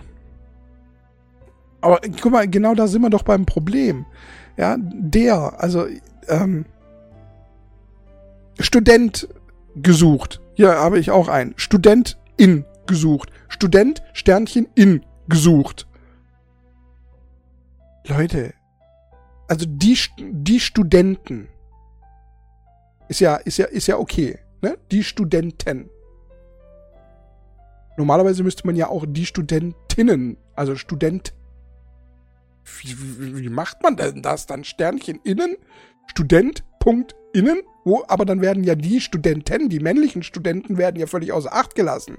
Aber 1.80 2.00
guck 2.22 2.30
mal, 2.30 2.46
genau 2.46 2.76
da 2.76 2.86
sind 2.86 3.02
wir 3.02 3.10
doch 3.10 3.24
beim 3.24 3.44
Problem. 3.44 4.06
Ja, 4.56 4.76
der, 4.78 5.60
also, 5.60 5.88
ähm, 6.28 6.64
Student 8.60 9.28
gesucht. 9.74 10.40
Hier 10.54 10.76
habe 10.76 11.00
ich 11.00 11.10
auch 11.10 11.26
einen. 11.26 11.54
Student 11.56 12.16
in 12.36 12.64
gesucht. 12.86 13.32
Student 13.48 14.00
Sternchen 14.12 14.68
in 14.76 15.04
gesucht. 15.28 15.88
Leute, 18.06 18.54
also 19.48 19.66
die, 19.68 19.98
die 20.20 20.60
Studenten 20.60 21.48
ist 23.08 23.18
ja, 23.18 23.34
ist 23.34 23.58
ja, 23.58 23.66
ist 23.66 23.88
ja 23.88 23.98
okay. 23.98 24.38
Ne? 24.62 24.78
Die 24.92 25.02
Studenten. 25.02 25.90
Normalerweise 27.96 28.42
müsste 28.42 28.66
man 28.66 28.76
ja 28.76 28.88
auch 28.88 29.04
die 29.08 29.26
Studentinnen, 29.26 30.36
also 30.54 30.76
Student. 30.76 31.34
Wie, 32.80 32.96
wie, 33.38 33.48
macht 33.48 33.82
man 33.82 33.96
denn 33.96 34.22
das 34.22 34.46
dann? 34.46 34.64
Sternchen 34.64 35.20
innen? 35.24 35.56
Student? 36.08 36.64
Wo, 37.84 38.04
aber 38.06 38.24
dann 38.24 38.40
werden 38.40 38.64
ja 38.64 38.74
die 38.74 39.00
Studenten, 39.00 39.68
die 39.68 39.80
männlichen 39.80 40.22
Studenten, 40.22 40.78
werden 40.78 41.00
ja 41.00 41.06
völlig 41.06 41.32
außer 41.32 41.52
Acht 41.52 41.74
gelassen. 41.74 42.18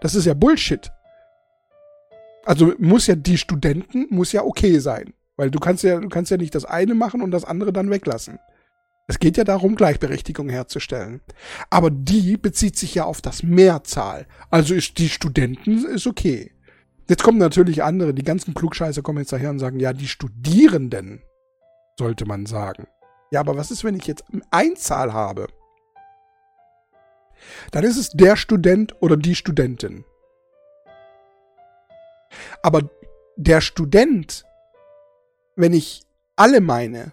Das 0.00 0.14
ist 0.14 0.26
ja 0.26 0.34
Bullshit. 0.34 0.90
Also 2.44 2.72
muss 2.78 3.06
ja 3.06 3.16
die 3.16 3.36
Studenten, 3.36 4.06
muss 4.10 4.32
ja 4.32 4.42
okay 4.42 4.78
sein. 4.78 5.12
Weil 5.36 5.50
du 5.50 5.58
kannst 5.58 5.82
ja, 5.84 5.98
du 5.98 6.08
kannst 6.08 6.30
ja 6.30 6.36
nicht 6.36 6.54
das 6.54 6.64
eine 6.64 6.94
machen 6.94 7.22
und 7.22 7.30
das 7.30 7.44
andere 7.44 7.72
dann 7.72 7.90
weglassen. 7.90 8.38
Es 9.10 9.18
geht 9.18 9.36
ja 9.36 9.42
darum, 9.42 9.74
Gleichberechtigung 9.74 10.48
herzustellen. 10.48 11.20
Aber 11.68 11.90
die 11.90 12.36
bezieht 12.36 12.76
sich 12.76 12.94
ja 12.94 13.06
auf 13.06 13.20
das 13.20 13.42
Mehrzahl. 13.42 14.24
Also 14.50 14.72
ist 14.72 14.98
die 14.98 15.08
Studenten 15.08 15.84
ist 15.84 16.06
okay. 16.06 16.52
Jetzt 17.08 17.24
kommen 17.24 17.38
natürlich 17.38 17.82
andere, 17.82 18.14
die 18.14 18.22
ganzen 18.22 18.54
Klugscheißer 18.54 19.02
kommen 19.02 19.18
jetzt 19.18 19.32
daher 19.32 19.50
und 19.50 19.58
sagen, 19.58 19.80
ja, 19.80 19.92
die 19.92 20.06
Studierenden, 20.06 21.24
sollte 21.98 22.24
man 22.24 22.46
sagen. 22.46 22.86
Ja, 23.32 23.40
aber 23.40 23.56
was 23.56 23.72
ist, 23.72 23.82
wenn 23.82 23.96
ich 23.96 24.06
jetzt 24.06 24.22
Einzahl 24.52 25.12
habe? 25.12 25.48
Dann 27.72 27.82
ist 27.82 27.96
es 27.96 28.10
der 28.10 28.36
Student 28.36 28.94
oder 29.02 29.16
die 29.16 29.34
Studentin. 29.34 30.04
Aber 32.62 32.88
der 33.34 33.60
Student, 33.60 34.44
wenn 35.56 35.72
ich 35.72 36.04
alle 36.36 36.60
meine, 36.60 37.12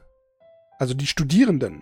also 0.77 0.93
die 0.93 1.07
Studierenden, 1.07 1.81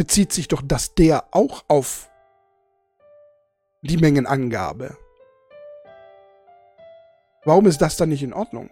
bezieht 0.00 0.32
sich 0.32 0.48
doch 0.48 0.62
das 0.64 0.94
der 0.94 1.26
auch 1.30 1.62
auf 1.68 2.08
die 3.82 3.98
Mengenangabe. 3.98 4.96
Warum 7.44 7.66
ist 7.66 7.82
das 7.82 7.98
dann 7.98 8.08
nicht 8.08 8.22
in 8.22 8.32
Ordnung? 8.32 8.70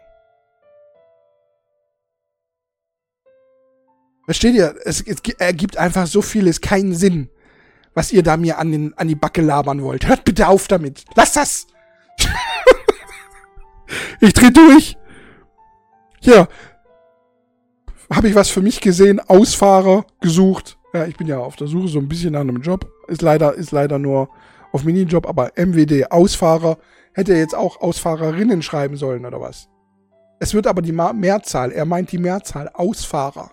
Versteht 4.25 4.55
ihr? 4.55 4.75
Es, 4.87 5.03
es 5.03 5.21
ergibt 5.39 5.77
einfach 5.77 6.07
so 6.07 6.23
vieles 6.23 6.63
keinen 6.63 6.95
Sinn, 6.95 7.29
was 7.93 8.11
ihr 8.11 8.23
da 8.23 8.39
mir 8.39 8.57
an, 8.57 8.73
den, 8.73 8.97
an 8.97 9.09
die 9.09 9.15
Backe 9.15 9.43
labern 9.43 9.83
wollt. 9.83 10.09
Hört 10.09 10.25
bitte 10.25 10.49
auf 10.49 10.67
damit. 10.67 11.05
Lasst 11.15 11.37
das! 11.37 11.67
ich 14.21 14.33
dreh 14.33 14.51
durch. 14.51 14.97
Hier. 16.21 16.49
Habe 18.11 18.29
ich 18.31 18.35
was 18.35 18.49
für 18.49 18.63
mich 18.63 18.81
gesehen? 18.81 19.21
Ausfahrer 19.21 20.07
gesucht. 20.23 20.78
Ja, 20.93 21.05
ich 21.05 21.17
bin 21.17 21.27
ja 21.27 21.39
auf 21.39 21.57
der 21.57 21.67
Suche 21.67 21.89
so 21.89 21.99
ein 21.99 22.09
bisschen 22.09 22.33
nach 22.33 22.41
einem 22.41 22.63
Job. 22.63 22.91
Ist 23.09 23.23
leider, 23.23 23.55
ist 23.55 23.73
leider 23.73 23.99
nur 23.99 24.31
auf 24.73 24.85
Minijob, 24.85 25.27
aber 25.27 25.53
MWD, 25.57 26.11
Ausfahrer, 26.11 26.79
hätte 27.13 27.35
jetzt 27.35 27.55
auch 27.55 27.81
Ausfahrerinnen 27.81 28.63
schreiben 28.63 28.97
sollen 28.97 29.27
oder 29.27 29.41
was? 29.41 29.69
Es 30.41 30.55
wird 30.55 30.67
aber 30.67 30.83
die 30.83 30.93
Mehrzahl, 30.93 31.73
er 31.73 31.85
meint 31.85 32.13
die 32.13 32.19
Mehrzahl, 32.19 32.71
Ausfahrer. 32.73 33.51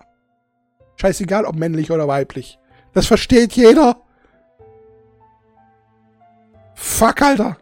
Scheißegal, 0.96 1.44
ob 1.44 1.56
männlich 1.56 1.90
oder 1.90 2.08
weiblich. 2.08 2.58
Das 2.94 3.06
versteht 3.06 3.52
jeder. 3.52 3.96
Fuck, 6.74 7.22
Alter. 7.22 7.58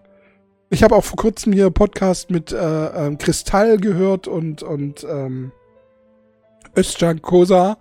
Ich 0.70 0.82
habe 0.82 0.94
auch 0.94 1.04
vor 1.04 1.16
kurzem 1.16 1.52
hier 1.52 1.70
Podcast 1.70 2.30
mit 2.30 2.52
äh, 2.52 2.56
ähm, 2.56 3.18
Kristall 3.18 3.78
gehört 3.78 4.28
und, 4.28 4.62
und 4.62 5.04
ähm, 5.04 5.52
Özcan 6.76 7.22
Kosa 7.22 7.78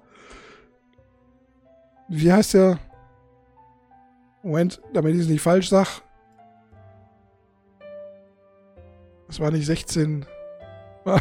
wie 2.16 2.32
heißt 2.32 2.54
der? 2.54 2.80
Moment, 4.44 4.82
damit 4.94 5.16
ich 5.16 5.22
es 5.22 5.28
nicht 5.28 5.42
falsch 5.42 5.70
sag. 5.70 6.02
Das 9.28 9.40
war 9.40 9.50
nicht 9.50 9.66
16. 9.66 10.26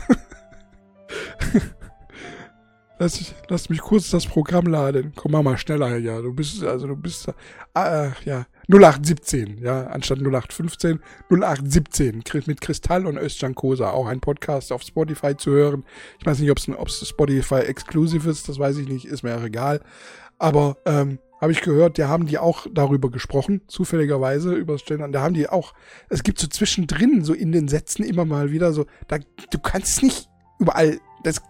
lass, 2.98 3.20
ich, 3.20 3.34
lass 3.48 3.70
mich 3.70 3.80
kurz 3.80 4.10
das 4.10 4.26
Programm 4.26 4.66
laden. 4.66 5.12
Komm 5.16 5.32
mal, 5.32 5.42
mal 5.42 5.56
schneller, 5.56 5.96
ja. 5.96 6.20
Du 6.20 6.34
bist, 6.34 6.62
also 6.62 6.86
du 6.88 6.96
bist, 6.96 7.28
äh, 7.74 8.10
ja, 8.24 8.46
0817, 8.68 9.58
ja, 9.62 9.86
anstatt 9.86 10.18
0815, 10.18 11.00
0817 11.30 12.22
mit 12.46 12.60
Kristall 12.60 13.06
und 13.06 13.16
Özcan 13.16 13.54
Kosa, 13.54 13.90
auch 13.90 14.06
ein 14.06 14.20
Podcast 14.20 14.72
auf 14.72 14.82
Spotify 14.82 15.36
zu 15.36 15.52
hören. 15.52 15.84
Ich 16.20 16.26
weiß 16.26 16.38
nicht, 16.40 16.50
ob 16.50 16.88
es 16.88 17.08
Spotify 17.08 17.60
exklusiv 17.60 18.26
ist, 18.26 18.48
das 18.48 18.58
weiß 18.58 18.76
ich 18.78 18.88
nicht, 18.88 19.06
ist 19.06 19.22
mir 19.22 19.36
auch 19.36 19.44
egal. 19.44 19.80
Aber 20.42 20.78
ähm, 20.86 21.20
habe 21.40 21.52
ich 21.52 21.60
gehört, 21.60 22.00
da 22.00 22.08
haben 22.08 22.26
die 22.26 22.36
auch 22.36 22.66
darüber 22.68 23.12
gesprochen, 23.12 23.60
zufälligerweise 23.68 24.54
über 24.54 24.72
das 24.72 24.84
Gendern. 24.84 25.12
Da 25.12 25.22
haben 25.22 25.34
die 25.34 25.48
auch, 25.48 25.72
es 26.08 26.24
gibt 26.24 26.40
so 26.40 26.48
zwischendrin, 26.48 27.22
so 27.22 27.32
in 27.32 27.52
den 27.52 27.68
Sätzen 27.68 28.02
immer 28.02 28.24
mal 28.24 28.50
wieder 28.50 28.72
so, 28.72 28.86
da, 29.06 29.18
du 29.18 29.58
kannst 29.60 30.02
nicht 30.02 30.28
überall, 30.58 30.98
das 31.22 31.42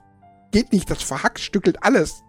geht 0.50 0.74
nicht, 0.74 0.90
das 0.90 1.02
verhackstückelt 1.02 1.82
alles. 1.82 2.22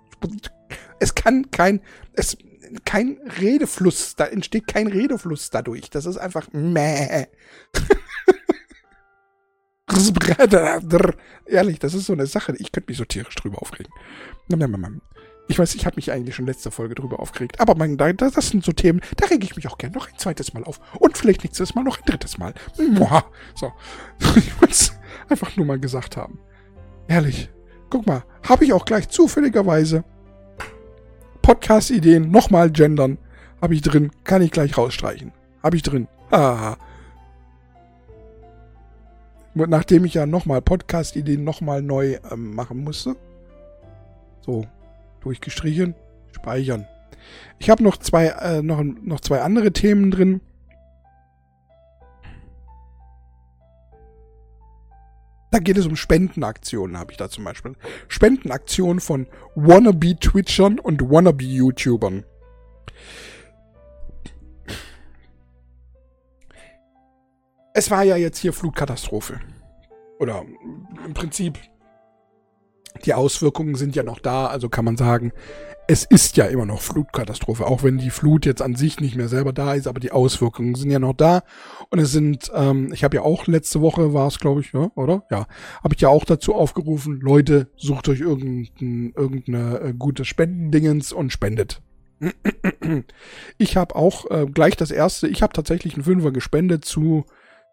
Es 1.02 1.16
kann 1.16 1.52
kein, 1.52 1.82
es, 2.14 2.38
kein 2.86 3.18
Redefluss, 3.42 4.16
da 4.16 4.28
entsteht 4.28 4.68
kein 4.68 4.88
Redefluss 4.88 5.50
dadurch. 5.50 5.90
Das 5.90 6.06
ist 6.06 6.16
einfach 6.16 6.48
meh. 6.54 7.26
Ehrlich, 11.46 11.80
das 11.80 11.94
ist 11.94 12.06
so 12.06 12.14
eine 12.14 12.26
Sache, 12.26 12.56
ich 12.58 12.72
könnte 12.72 12.90
mich 12.90 12.98
so 12.98 13.04
tierisch 13.04 13.36
drüber 13.36 13.62
aufregen. 13.62 13.92
Ich 15.48 15.60
weiß, 15.60 15.76
ich 15.76 15.86
habe 15.86 15.98
mich 15.98 16.12
eigentlich 16.12 16.36
schon 16.36 16.46
letzte 16.46 16.72
Folge 16.72 16.96
drüber 16.96 17.20
aufgeregt. 17.20 17.60
Aber 17.60 17.76
mein, 17.76 17.98
das 17.98 18.48
sind 18.48 18.64
so 18.64 18.72
Themen, 18.72 19.02
da 19.18 19.28
rege 19.28 19.44
ich 19.44 19.56
mich 19.56 19.68
auch 19.68 19.78
gern 19.78 19.92
noch 19.92 20.08
ein 20.08 20.18
zweites 20.18 20.54
Mal 20.54 20.64
auf. 20.64 20.80
Und 21.00 21.18
vielleicht 21.18 21.44
nächstes 21.44 21.76
Mal 21.76 21.84
noch 21.84 21.98
ein 21.98 22.06
drittes 22.06 22.38
Mal. 22.38 22.54
Mua. 22.78 23.26
So. 23.56 23.72
Ich 24.36 24.60
wollte 24.62 24.74
es 24.74 24.94
einfach 25.30 25.56
nur 25.58 25.66
mal 25.66 25.80
gesagt 25.80 26.18
haben. 26.18 26.40
Ehrlich. 27.08 27.50
Guck 27.90 28.08
mal, 28.08 28.24
habe 28.48 28.66
ich 28.66 28.74
auch 28.74 28.86
gleich 28.86 29.10
zufälligerweise 29.10 30.04
Podcast-Ideen 31.44 32.32
nochmal 32.32 32.72
gendern. 32.72 33.20
Habe 33.62 33.76
ich 33.76 33.82
drin, 33.82 34.12
kann 34.24 34.42
ich 34.42 34.50
gleich 34.50 34.78
rausstreichen. 34.78 35.32
habe 35.62 35.76
ich 35.76 35.84
drin. 35.84 36.08
Haha. 36.32 36.78
Nachdem 39.54 40.06
ich 40.06 40.16
ja 40.16 40.26
nochmal 40.26 40.62
Podcast-Ideen 40.62 41.44
nochmal 41.44 41.84
neu 41.84 42.18
ähm, 42.32 42.56
machen 42.56 42.84
musste. 42.84 43.16
So, 44.42 44.66
durchgestrichen, 45.24 45.96
speichern. 46.32 46.88
Ich 47.60 47.70
habe 47.70 47.84
noch 47.84 47.98
zwei, 47.98 48.28
äh, 48.28 48.62
noch, 48.62 48.84
noch 48.84 49.22
zwei 49.22 49.42
andere 49.42 49.72
Themen 49.72 50.12
drin. 50.12 50.42
Da 55.52 55.60
geht 55.60 55.78
es 55.78 55.86
um 55.86 55.96
Spendenaktionen, 55.96 56.98
habe 56.98 57.12
ich 57.12 57.18
da 57.18 57.30
zum 57.30 57.44
Beispiel. 57.44 57.76
Spendenaktionen 58.08 59.00
von 59.00 59.28
Wannabe-Twitchern 59.56 60.80
und 60.80 61.02
Wannabe-YouTubern. 61.02 62.26
Es 67.76 67.92
war 67.92 68.04
ja 68.04 68.16
jetzt 68.16 68.40
hier 68.40 68.52
Flutkatastrophe. 68.52 69.40
Oder 70.20 70.44
im 71.06 71.14
Prinzip, 71.14 71.60
die 73.06 73.14
Auswirkungen 73.14 73.76
sind 73.76 73.96
ja 73.96 74.04
noch 74.04 74.20
da, 74.20 74.48
also 74.48 74.70
kann 74.70 74.86
man 74.86 74.98
sagen, 74.98 75.34
es 75.88 76.06
ist 76.06 76.38
ja 76.38 76.46
immer 76.46 76.66
noch 76.66 76.82
Flutkatastrophe, 76.82 77.66
auch 77.66 77.84
wenn 77.84 77.98
die 77.98 78.10
Flut 78.10 78.46
jetzt 78.46 78.62
an 78.62 78.76
sich 78.76 79.00
nicht 79.00 79.16
mehr 79.16 79.28
selber 79.28 79.52
da 79.52 79.74
ist, 79.74 79.88
aber 79.88 80.00
die 80.00 80.12
Auswirkungen 80.12 80.76
sind 80.76 80.92
ja 80.92 81.00
noch 81.00 81.14
da. 81.14 81.44
Und 81.90 82.00
es 82.00 82.12
sind, 82.12 82.52
ähm, 82.56 82.92
ich 82.94 83.04
habe 83.04 83.18
ja 83.18 83.24
auch 83.24 83.48
letzte 83.48 83.82
Woche 83.82 84.14
war 84.14 84.28
es, 84.28 84.40
glaube 84.40 84.62
ich, 84.62 84.72
ja, 84.72 84.92
oder? 84.96 85.24
Ja, 85.30 85.46
habe 85.84 85.96
ich 85.96 86.02
ja 86.02 86.10
auch 86.10 86.26
dazu 86.26 86.56
aufgerufen, 86.56 87.20
Leute, 87.20 87.68
sucht 87.76 88.08
euch 88.08 88.22
irgendein, 88.22 89.14
irgendeine 89.16 89.80
äh, 89.80 89.94
gute 89.94 90.26
Spendendingens 90.26 91.12
und 91.12 91.32
spendet. 91.32 91.82
Ich 93.58 93.76
habe 93.76 93.96
auch 93.96 94.30
äh, 94.32 94.46
gleich 94.46 94.78
das 94.78 94.92
erste, 94.92 95.28
ich 95.28 95.42
habe 95.42 95.54
tatsächlich 95.54 95.96
einen 95.96 96.04
Fünfer 96.04 96.32
gespendet 96.32 96.86
zu, 96.86 97.26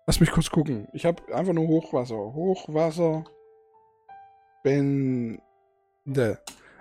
lass 0.07 0.21
mich 0.21 0.31
kurz 0.31 0.51
gucken. 0.51 0.89
Ich 0.93 1.05
habe 1.05 1.23
einfach 1.35 1.53
nur 1.53 1.69
Hochwasser, 1.69 2.17
Hochwasser, 2.17 3.25
Spende 4.61 5.41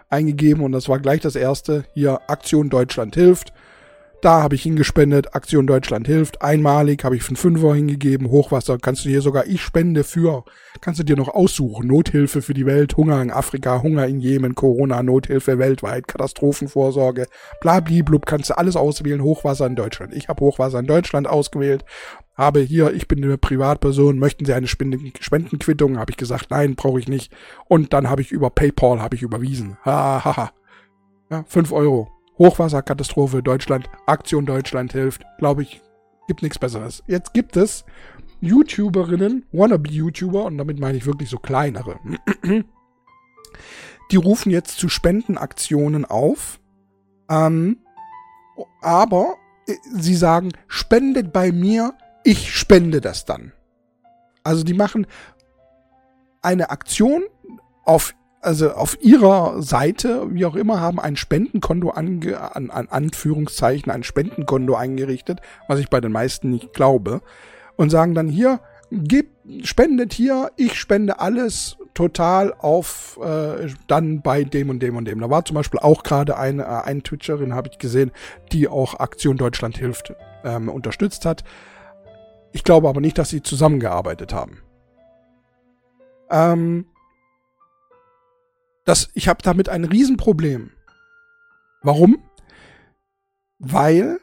eingegeben 0.09 0.63
und 0.63 0.73
das 0.73 0.89
war 0.89 0.99
gleich 0.99 1.21
das 1.21 1.35
erste. 1.35 1.85
Hier, 1.93 2.19
Aktion 2.27 2.69
Deutschland 2.69 3.15
hilft. 3.15 3.53
Da 4.21 4.43
habe 4.43 4.55
ich 4.55 4.63
hingespendet, 4.63 5.33
Aktion 5.33 5.65
Deutschland 5.65 6.05
hilft. 6.05 6.41
Einmalig 6.41 7.05
habe 7.05 7.15
ich 7.15 7.25
einen 7.29 7.37
Fünfer 7.37 7.73
hingegeben. 7.73 8.29
Hochwasser 8.29 8.77
kannst 8.77 9.05
du 9.05 9.09
hier 9.09 9.21
sogar, 9.21 9.47
ich 9.47 9.61
spende 9.61 10.03
für, 10.03 10.43
kannst 10.81 10.99
du 10.99 11.05
dir 11.05 11.15
noch 11.15 11.29
aussuchen. 11.29 11.87
Nothilfe 11.87 12.41
für 12.41 12.53
die 12.53 12.65
Welt, 12.65 12.97
Hunger 12.97 13.21
in 13.21 13.31
Afrika, 13.31 13.81
Hunger 13.81 14.07
in 14.07 14.19
Jemen, 14.19 14.55
Corona, 14.55 15.01
Nothilfe 15.03 15.57
weltweit, 15.57 16.09
Katastrophenvorsorge, 16.09 17.27
blablablub, 17.61 18.25
kannst 18.25 18.49
du 18.49 18.57
alles 18.57 18.75
auswählen. 18.75 19.23
Hochwasser 19.23 19.67
in 19.67 19.77
Deutschland. 19.77 20.13
Ich 20.13 20.27
habe 20.27 20.43
Hochwasser 20.43 20.79
in 20.79 20.87
Deutschland 20.87 21.25
ausgewählt 21.25 21.85
habe 22.39 22.62
hier, 22.62 22.93
ich 22.93 23.10
bin 23.10 23.21
eine 23.21 23.38
Privatperson, 23.38 24.17
möchten 24.17 24.45
Sie 24.45 24.54
eine 24.54 24.67
Spendenquittung? 24.67 25.99
Habe 25.99 26.12
ich 26.12 26.15
gesagt, 26.17 26.52
nein, 26.52 26.75
brauche 26.75 26.97
ich 26.97 27.10
nicht. 27.10 27.34
Und 27.67 27.91
dann 27.91 28.10
habe 28.10 28.21
ich 28.21 28.32
über 28.32 28.49
PayPal 28.49 29.02
habe 29.02 29.17
ich 29.17 29.23
überwiesen. 29.23 29.78
Ha, 29.84 30.23
ha, 30.23 30.38
ha. 30.38 30.52
Ja, 31.30 31.43
5 31.45 31.73
Euro. 31.73 32.10
Hochwasserkatastrophe 32.38 33.43
Deutschland, 33.43 33.89
Aktion 34.06 34.45
Deutschland 34.45 34.93
hilft. 34.93 35.25
Glaube 35.38 35.63
ich, 35.63 35.82
gibt 36.28 36.41
nichts 36.41 36.58
Besseres. 36.58 37.04
Jetzt 37.08 37.34
gibt 37.34 37.58
es 37.58 37.84
YouTuberinnen, 38.39 39.45
Wannabe-YouTuber, 39.52 40.45
und 40.45 40.58
damit 40.58 40.80
meine 40.80 40.97
ich 40.97 41.06
wirklich 41.06 41.30
so 41.30 41.39
kleinere. 41.39 41.99
Die 44.12 44.15
rufen 44.15 44.49
jetzt 44.49 44.78
zu 44.78 44.88
Spendenaktionen 44.88 46.06
auf. 46.06 46.62
Ähm, 47.30 47.80
aber 48.82 49.36
äh, 49.67 49.75
sie 49.93 50.15
sagen, 50.15 50.54
spendet 50.67 51.34
bei 51.34 51.52
mir, 51.52 51.93
ich 52.23 52.53
spende 52.55 53.01
das 53.01 53.25
dann. 53.25 53.51
Also 54.43 54.63
die 54.63 54.73
machen 54.73 55.08
eine 56.41 56.69
Aktion 56.69 57.23
auf 57.86 58.13
also 58.41 58.71
auf 58.71 58.97
ihrer 59.01 59.62
Seite, 59.62 60.25
wie 60.29 60.45
auch 60.45 60.55
immer, 60.55 60.79
haben 60.79 60.97
ein 60.97 61.17
Spendenkonto 61.17 61.89
ange, 61.89 62.39
an, 62.55 62.69
an 62.69 62.88
Anführungszeichen, 62.88 63.91
ein 63.91 64.03
Spendenkonto 64.03 64.75
eingerichtet, 64.75 65.41
was 65.67 65.79
ich 65.79 65.89
bei 65.89 65.99
den 65.99 66.13
meisten 66.13 66.49
nicht 66.49 66.73
glaube, 66.73 67.21
und 67.75 67.89
sagen 67.89 68.15
dann 68.15 68.29
hier, 68.29 68.62
gib, 68.91 69.32
spendet 69.63 70.13
hier, 70.13 70.51
ich 70.55 70.79
spende 70.79 71.19
alles 71.19 71.77
total 71.93 72.53
auf 72.53 73.19
äh, 73.21 73.67
dann 73.88 74.21
bei 74.21 74.45
dem 74.45 74.69
und 74.69 74.79
dem 74.79 74.95
und 74.95 75.05
dem. 75.05 75.19
Da 75.19 75.29
war 75.29 75.43
zum 75.43 75.55
Beispiel 75.55 75.79
auch 75.82 76.03
gerade 76.03 76.38
eine, 76.38 76.63
äh, 76.63 76.88
eine 76.88 77.03
Twitcherin, 77.03 77.53
habe 77.53 77.69
ich 77.71 77.77
gesehen, 77.77 78.12
die 78.53 78.69
auch 78.69 78.99
Aktion 78.99 79.36
Deutschland 79.36 79.77
hilft 79.77 80.13
ähm, 80.45 80.69
unterstützt 80.69 81.25
hat. 81.25 81.43
Ich 82.51 82.63
glaube 82.63 82.89
aber 82.89 83.01
nicht, 83.01 83.17
dass 83.17 83.29
sie 83.29 83.43
zusammengearbeitet 83.43 84.33
haben. 84.33 84.62
Ähm, 86.29 86.85
das, 88.85 89.09
ich 89.13 89.27
habe 89.27 89.41
damit 89.43 89.69
ein 89.69 89.83
Riesenproblem. 89.83 90.71
Warum? 91.83 92.23
Weil 93.59 94.19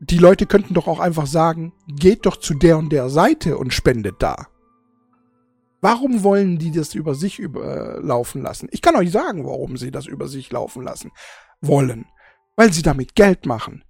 die 0.00 0.18
Leute 0.18 0.46
könnten 0.46 0.74
doch 0.74 0.88
auch 0.88 0.98
einfach 0.98 1.26
sagen, 1.26 1.72
geht 1.86 2.26
doch 2.26 2.36
zu 2.36 2.54
der 2.54 2.78
und 2.78 2.90
der 2.90 3.08
Seite 3.08 3.56
und 3.56 3.72
spendet 3.72 4.16
da. 4.20 4.48
Warum 5.80 6.22
wollen 6.22 6.58
die 6.58 6.70
das 6.70 6.94
über 6.94 7.14
sich 7.14 7.38
über, 7.38 8.00
laufen 8.00 8.42
lassen? 8.42 8.68
Ich 8.70 8.82
kann 8.82 8.96
euch 8.96 9.10
sagen, 9.10 9.44
warum 9.44 9.76
sie 9.76 9.90
das 9.90 10.06
über 10.06 10.28
sich 10.28 10.50
laufen 10.50 10.82
lassen 10.82 11.10
wollen. 11.60 12.06
Weil 12.56 12.72
sie 12.72 12.82
damit 12.82 13.14
Geld 13.14 13.46
machen. 13.46 13.84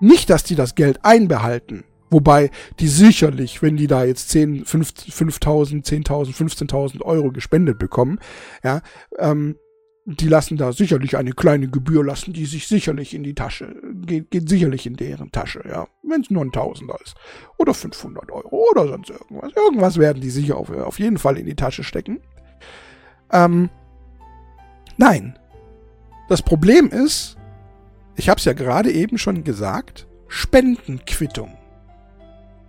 Nicht, 0.00 0.30
dass 0.30 0.44
die 0.44 0.54
das 0.54 0.74
Geld 0.74 1.04
einbehalten. 1.04 1.84
Wobei 2.10 2.50
die 2.78 2.88
sicherlich, 2.88 3.62
wenn 3.62 3.76
die 3.76 3.88
da 3.88 4.04
jetzt 4.04 4.30
10, 4.30 4.64
5.000, 4.64 5.84
10.000, 5.84 6.34
15.000 6.34 7.02
Euro 7.02 7.32
gespendet 7.32 7.78
bekommen, 7.78 8.20
ja, 8.62 8.80
ähm, 9.18 9.56
die 10.08 10.28
lassen 10.28 10.56
da 10.56 10.72
sicherlich 10.72 11.16
eine 11.16 11.32
kleine 11.32 11.66
Gebühr 11.66 12.04
lassen, 12.04 12.32
die 12.32 12.46
sich 12.46 12.68
sicherlich 12.68 13.12
in 13.12 13.24
die 13.24 13.34
Tasche, 13.34 13.74
geht, 14.06 14.30
geht 14.30 14.48
sicherlich 14.48 14.86
in 14.86 14.94
deren 14.94 15.32
Tasche, 15.32 15.64
ja. 15.68 15.88
Wenn 16.04 16.20
es 16.20 16.30
nur 16.30 16.44
ein 16.44 16.52
Tausender 16.52 16.96
ist. 17.04 17.16
Oder 17.58 17.74
500 17.74 18.30
Euro 18.30 18.66
oder 18.70 18.86
sonst 18.86 19.10
irgendwas. 19.10 19.52
Irgendwas 19.56 19.98
werden 19.98 20.22
die 20.22 20.30
sicher 20.30 20.58
auf, 20.58 20.70
auf 20.70 21.00
jeden 21.00 21.18
Fall 21.18 21.36
in 21.38 21.46
die 21.46 21.56
Tasche 21.56 21.82
stecken. 21.82 22.20
Ähm, 23.32 23.68
nein. 24.96 25.36
Das 26.28 26.40
Problem 26.40 26.88
ist, 26.90 27.35
ich 28.16 28.28
habe 28.28 28.38
es 28.38 28.44
ja 28.44 28.54
gerade 28.54 28.90
eben 28.90 29.18
schon 29.18 29.44
gesagt, 29.44 30.06
Spendenquittung. 30.28 31.56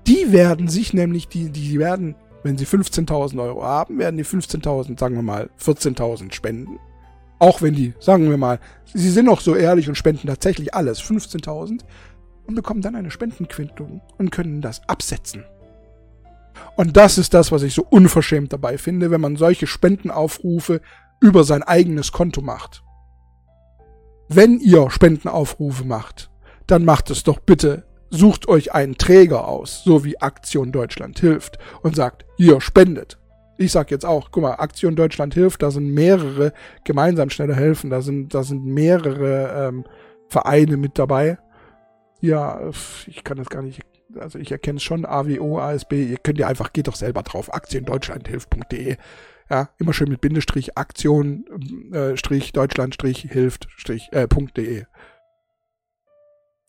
Die 0.05 0.31
werden 0.31 0.67
sich 0.67 0.93
nämlich, 0.93 1.27
die, 1.27 1.49
die 1.49 1.79
werden, 1.79 2.15
wenn 2.43 2.57
sie 2.57 2.65
15.000 2.65 3.41
Euro 3.41 3.63
haben, 3.63 3.97
werden 3.97 4.17
die 4.17 4.25
15.000, 4.25 4.99
sagen 4.99 5.15
wir 5.15 5.21
mal, 5.21 5.49
14.000 5.61 6.33
spenden. 6.33 6.79
Auch 7.39 7.61
wenn 7.61 7.75
die, 7.75 7.93
sagen 7.99 8.29
wir 8.29 8.37
mal, 8.37 8.59
sie 8.93 9.09
sind 9.09 9.29
auch 9.29 9.41
so 9.41 9.55
ehrlich 9.55 9.87
und 9.87 9.95
spenden 9.95 10.27
tatsächlich 10.27 10.73
alles, 10.73 11.01
15.000, 11.01 11.81
und 12.45 12.55
bekommen 12.55 12.81
dann 12.81 12.95
eine 12.95 13.11
Spendenquittung 13.11 14.01
und 14.17 14.31
können 14.31 14.61
das 14.61 14.87
absetzen. 14.87 15.43
Und 16.75 16.97
das 16.97 17.17
ist 17.17 17.33
das, 17.33 17.51
was 17.51 17.63
ich 17.63 17.73
so 17.73 17.85
unverschämt 17.89 18.53
dabei 18.53 18.77
finde, 18.77 19.11
wenn 19.11 19.21
man 19.21 19.35
solche 19.35 19.67
Spendenaufrufe 19.67 20.81
über 21.19 21.43
sein 21.43 21.63
eigenes 21.63 22.11
Konto 22.11 22.41
macht. 22.41 22.83
Wenn 24.29 24.59
ihr 24.59 24.89
Spendenaufrufe 24.89 25.85
macht, 25.85 26.29
dann 26.65 26.83
macht 26.83 27.09
es 27.09 27.23
doch 27.23 27.39
bitte 27.39 27.87
sucht 28.09 28.47
euch 28.47 28.73
einen 28.73 28.97
Träger 28.97 29.47
aus, 29.47 29.83
so 29.83 30.03
wie 30.03 30.19
Aktion 30.19 30.71
Deutschland 30.71 31.19
hilft 31.19 31.57
und 31.81 31.95
sagt, 31.95 32.25
hier 32.37 32.61
spendet. 32.61 33.17
Ich 33.57 33.71
sag 33.71 33.89
jetzt 33.89 34.05
auch, 34.05 34.29
guck 34.31 34.43
mal, 34.43 34.53
Aktion 34.53 34.95
Deutschland 34.95 35.33
hilft, 35.33 35.63
da 35.63 35.71
sind 35.71 35.91
mehrere 35.93 36.53
gemeinsam 36.83 37.29
schneller 37.29 37.55
helfen, 37.55 37.89
da 37.89 38.01
sind, 38.01 38.33
da 38.33 38.43
sind 38.43 38.65
mehrere 38.65 39.67
ähm, 39.69 39.85
Vereine 40.29 40.77
mit 40.77 40.99
dabei. 40.99 41.39
Ja, 42.21 42.71
ich 43.07 43.23
kann 43.23 43.37
das 43.37 43.49
gar 43.49 43.63
nicht, 43.63 43.81
also 44.19 44.37
ich 44.37 44.51
erkenne 44.51 44.77
es 44.77 44.83
schon, 44.83 45.05
AWO, 45.05 45.59
ASB, 45.59 45.93
ihr 45.93 46.17
könnt 46.17 46.37
ja 46.37 46.47
einfach, 46.47 46.71
geht 46.71 46.87
doch 46.87 46.95
selber 46.95 47.23
drauf, 47.23 47.53
aktiondeutschlandhilft.de. 47.53 48.97
Ja, 49.49 49.69
immer 49.77 49.93
schön 49.93 50.09
mit 50.09 50.21
Bindestrich, 50.21 50.77
Aktion, 50.77 51.45
äh, 51.93 52.17
Strich, 52.17 52.51
Deutschland, 52.51 52.93
Strich, 52.93 53.27
hilft, 53.29 53.67
Strich, 53.77 54.09
äh, 54.11 54.27
.de. 54.27 54.85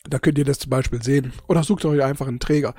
Da 0.09 0.19
könnt 0.19 0.37
ihr 0.37 0.45
das 0.45 0.59
zum 0.59 0.69
Beispiel 0.69 1.03
sehen. 1.03 1.33
Oder 1.47 1.63
sucht 1.63 1.83
euch 1.85 2.01
einfach 2.01 2.27
einen 2.27 2.39
Träger. 2.39 2.73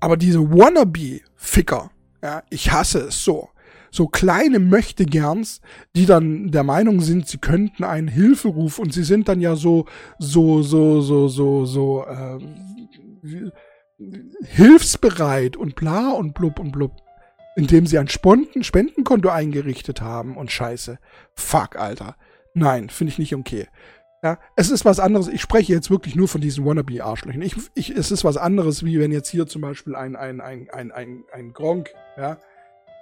Aber 0.00 0.16
diese 0.18 0.40
Wannabe-Ficker, 0.40 1.90
ja, 2.22 2.42
ich 2.50 2.70
hasse 2.70 3.08
es 3.08 3.24
so. 3.24 3.48
So 3.90 4.08
kleine 4.08 4.58
Möchtegerns, 4.58 5.60
die 5.94 6.04
dann 6.04 6.50
der 6.50 6.64
Meinung 6.64 7.00
sind, 7.00 7.28
sie 7.28 7.38
könnten 7.38 7.84
einen 7.84 8.08
Hilferuf 8.08 8.78
und 8.78 8.92
sie 8.92 9.04
sind 9.04 9.28
dann 9.28 9.40
ja 9.40 9.56
so, 9.56 9.86
so, 10.18 10.62
so, 10.62 11.00
so, 11.00 11.28
so, 11.28 11.64
so, 11.64 12.04
äh, 12.04 13.50
hilfsbereit 14.42 15.56
und 15.56 15.76
bla 15.76 16.10
und 16.10 16.34
blub 16.34 16.58
und 16.58 16.72
blub, 16.72 16.92
indem 17.56 17.86
sie 17.86 17.98
ein 17.98 18.08
Spenden 18.08 18.64
Spendenkonto 18.64 19.28
eingerichtet 19.28 20.00
haben 20.00 20.36
und 20.36 20.50
scheiße. 20.50 20.98
Fuck, 21.34 21.76
Alter. 21.76 22.16
Nein, 22.54 22.88
finde 22.88 23.12
ich 23.12 23.18
nicht 23.18 23.34
okay. 23.34 23.68
Ja, 24.22 24.38
es 24.56 24.70
ist 24.70 24.86
was 24.86 25.00
anderes. 25.00 25.28
Ich 25.28 25.42
spreche 25.42 25.72
jetzt 25.72 25.90
wirklich 25.90 26.16
nur 26.16 26.28
von 26.28 26.40
diesen 26.40 26.64
Wannabe-Arschlöchern. 26.64 27.42
Ich, 27.42 27.56
ich, 27.74 27.90
es 27.90 28.10
ist 28.10 28.24
was 28.24 28.38
anderes, 28.38 28.84
wie 28.84 28.98
wenn 28.98 29.12
jetzt 29.12 29.28
hier 29.28 29.46
zum 29.46 29.60
Beispiel 29.60 29.94
ein, 29.94 30.16
ein, 30.16 30.40
ein, 30.40 30.70
ein, 30.70 30.92
ein, 30.92 31.24
ein 31.30 31.52
Gronk, 31.52 31.90
ja, 32.16 32.38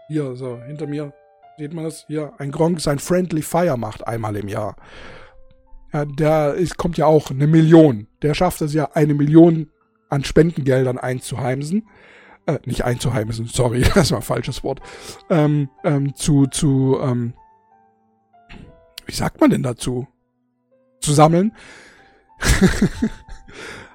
hier, 0.08 0.34
so, 0.34 0.60
hinter 0.66 0.88
mir, 0.88 1.12
sieht 1.58 1.74
man 1.74 1.84
das? 1.84 2.06
Hier, 2.08 2.32
ein 2.38 2.50
Gronk 2.50 2.80
sein 2.80 2.98
Friendly 2.98 3.42
Fire 3.42 3.76
macht 3.76 4.06
einmal 4.06 4.34
im 4.34 4.48
Jahr. 4.48 4.74
Ja, 5.92 6.06
der 6.06 6.54
ist, 6.54 6.76
kommt 6.76 6.96
ja 6.96 7.06
auch 7.06 7.30
eine 7.30 7.46
Million. 7.46 8.08
Der 8.22 8.34
schafft 8.34 8.60
es 8.62 8.74
ja, 8.74 8.90
eine 8.94 9.14
Million 9.14 9.70
an 10.08 10.24
Spendengeldern 10.24 10.98
einzuheimsen. 10.98 11.88
Äh, 12.46 12.58
nicht 12.64 12.84
einzuheimsen, 12.84 13.46
sorry, 13.46 13.82
das 13.94 14.10
war 14.10 14.18
ein 14.18 14.22
falsches 14.22 14.64
Wort. 14.64 14.80
Ähm, 15.30 15.68
ähm, 15.84 16.14
zu, 16.14 16.46
zu, 16.46 16.98
ähm, 17.00 17.34
wie 19.06 19.14
sagt 19.14 19.40
man 19.40 19.50
denn 19.50 19.62
dazu? 19.62 20.08
Zu 21.00 21.12
sammeln. 21.12 21.52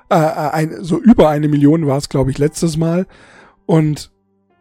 äh, 0.10 0.16
äh, 0.16 0.50
ein, 0.52 0.84
so 0.84 1.00
über 1.00 1.30
eine 1.30 1.48
Million 1.48 1.88
war 1.88 1.98
es, 1.98 2.10
glaube 2.10 2.32
ich, 2.32 2.38
letztes 2.38 2.78
Mal. 2.78 3.06
Und 3.66 4.12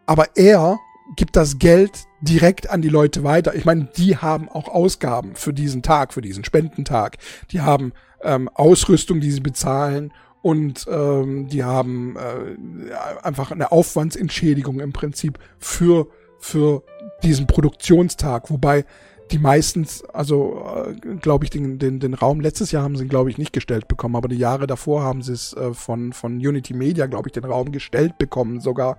aber 0.05 0.35
er 0.35 0.79
gibt 1.15 1.35
das 1.35 1.59
Geld 1.59 2.05
direkt 2.21 2.69
an 2.69 2.81
die 2.81 2.89
Leute 2.89 3.23
weiter. 3.23 3.55
Ich 3.55 3.65
meine, 3.65 3.85
die 3.97 4.17
haben 4.17 4.49
auch 4.49 4.67
Ausgaben 4.67 5.35
für 5.35 5.53
diesen 5.53 5.83
Tag, 5.83 6.13
für 6.13 6.21
diesen 6.21 6.43
Spendentag. 6.43 7.17
Die 7.51 7.61
haben 7.61 7.93
ähm, 8.21 8.49
Ausrüstung, 8.53 9.19
die 9.21 9.31
sie 9.31 9.41
bezahlen 9.41 10.11
und 10.41 10.85
ähm, 10.89 11.47
die 11.47 11.63
haben 11.63 12.15
äh, 12.15 12.93
einfach 13.23 13.51
eine 13.51 13.71
Aufwandsentschädigung 13.71 14.79
im 14.79 14.93
Prinzip 14.93 15.39
für 15.57 16.07
für 16.39 16.83
diesen 17.23 17.47
Produktionstag, 17.47 18.49
wobei 18.49 18.85
die 19.31 19.39
meistens, 19.39 20.03
also 20.05 20.63
äh, 20.85 21.15
glaube 21.17 21.45
ich, 21.45 21.49
den, 21.49 21.79
den, 21.79 21.99
den 21.99 22.13
Raum, 22.13 22.39
letztes 22.39 22.71
Jahr 22.71 22.83
haben 22.83 22.95
sie 22.95 23.07
glaube 23.07 23.29
ich, 23.29 23.37
nicht 23.37 23.53
gestellt 23.53 23.87
bekommen, 23.87 24.15
aber 24.15 24.27
die 24.27 24.37
Jahre 24.37 24.67
davor 24.67 25.03
haben 25.03 25.21
sie 25.21 25.33
es 25.33 25.53
äh, 25.53 25.73
von, 25.73 26.13
von 26.13 26.35
Unity 26.35 26.73
Media, 26.73 27.07
glaube 27.07 27.27
ich, 27.27 27.33
den 27.33 27.43
Raum 27.43 27.71
gestellt 27.71 28.17
bekommen 28.17 28.61
sogar. 28.61 28.97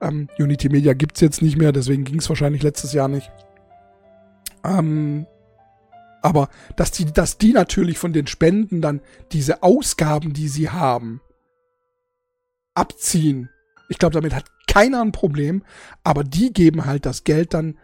Ähm, 0.00 0.28
Unity 0.38 0.68
Media 0.68 0.92
gibt's 0.92 1.20
jetzt 1.20 1.40
nicht 1.40 1.56
mehr, 1.56 1.72
deswegen 1.72 2.04
ging 2.04 2.18
es 2.18 2.28
wahrscheinlich 2.28 2.62
letztes 2.62 2.92
Jahr 2.92 3.08
nicht. 3.08 3.30
Ähm, 4.62 5.26
aber 6.26 6.48
dass 6.74 6.90
die, 6.90 7.04
dass 7.04 7.38
die 7.38 7.52
natürlich 7.52 7.98
von 7.98 8.12
den 8.12 8.26
Spenden 8.26 8.80
dann 8.80 9.00
diese 9.30 9.62
Ausgaben, 9.62 10.32
die 10.32 10.48
sie 10.48 10.70
haben, 10.70 11.20
abziehen. 12.74 13.48
Ich 13.88 13.98
glaube, 13.98 14.14
damit 14.14 14.34
hat 14.34 14.46
keiner 14.66 15.02
ein 15.02 15.12
Problem, 15.12 15.62
aber 16.02 16.24
die 16.24 16.52
geben 16.52 16.84
halt 16.84 17.06
das 17.06 17.22
Geld 17.22 17.54
dann 17.54 17.78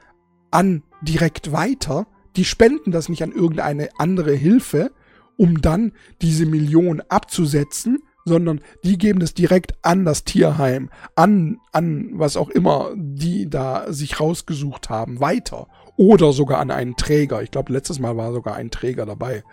an 0.50 0.82
direkt 1.02 1.52
weiter. 1.52 2.08
Die 2.34 2.44
spenden 2.44 2.90
das 2.90 3.08
nicht 3.08 3.22
an 3.22 3.30
irgendeine 3.30 3.90
andere 3.98 4.32
Hilfe, 4.34 4.90
um 5.36 5.62
dann 5.62 5.92
diese 6.20 6.44
Million 6.44 7.00
abzusetzen, 7.08 8.02
sondern 8.24 8.60
die 8.82 8.98
geben 8.98 9.20
das 9.20 9.34
direkt 9.34 9.74
an 9.82 10.04
das 10.04 10.24
Tierheim, 10.24 10.90
an, 11.14 11.60
an 11.70 12.10
was 12.14 12.36
auch 12.36 12.48
immer 12.48 12.90
die 12.96 13.48
da 13.48 13.92
sich 13.92 14.18
rausgesucht 14.18 14.90
haben, 14.90 15.20
weiter. 15.20 15.68
Oder 16.02 16.32
sogar 16.32 16.58
an 16.58 16.72
einen 16.72 16.96
Träger. 16.96 17.44
Ich 17.44 17.52
glaube, 17.52 17.72
letztes 17.72 18.00
Mal 18.00 18.16
war 18.16 18.32
sogar 18.32 18.56
ein 18.56 18.72
Träger 18.72 19.06
dabei. 19.06 19.44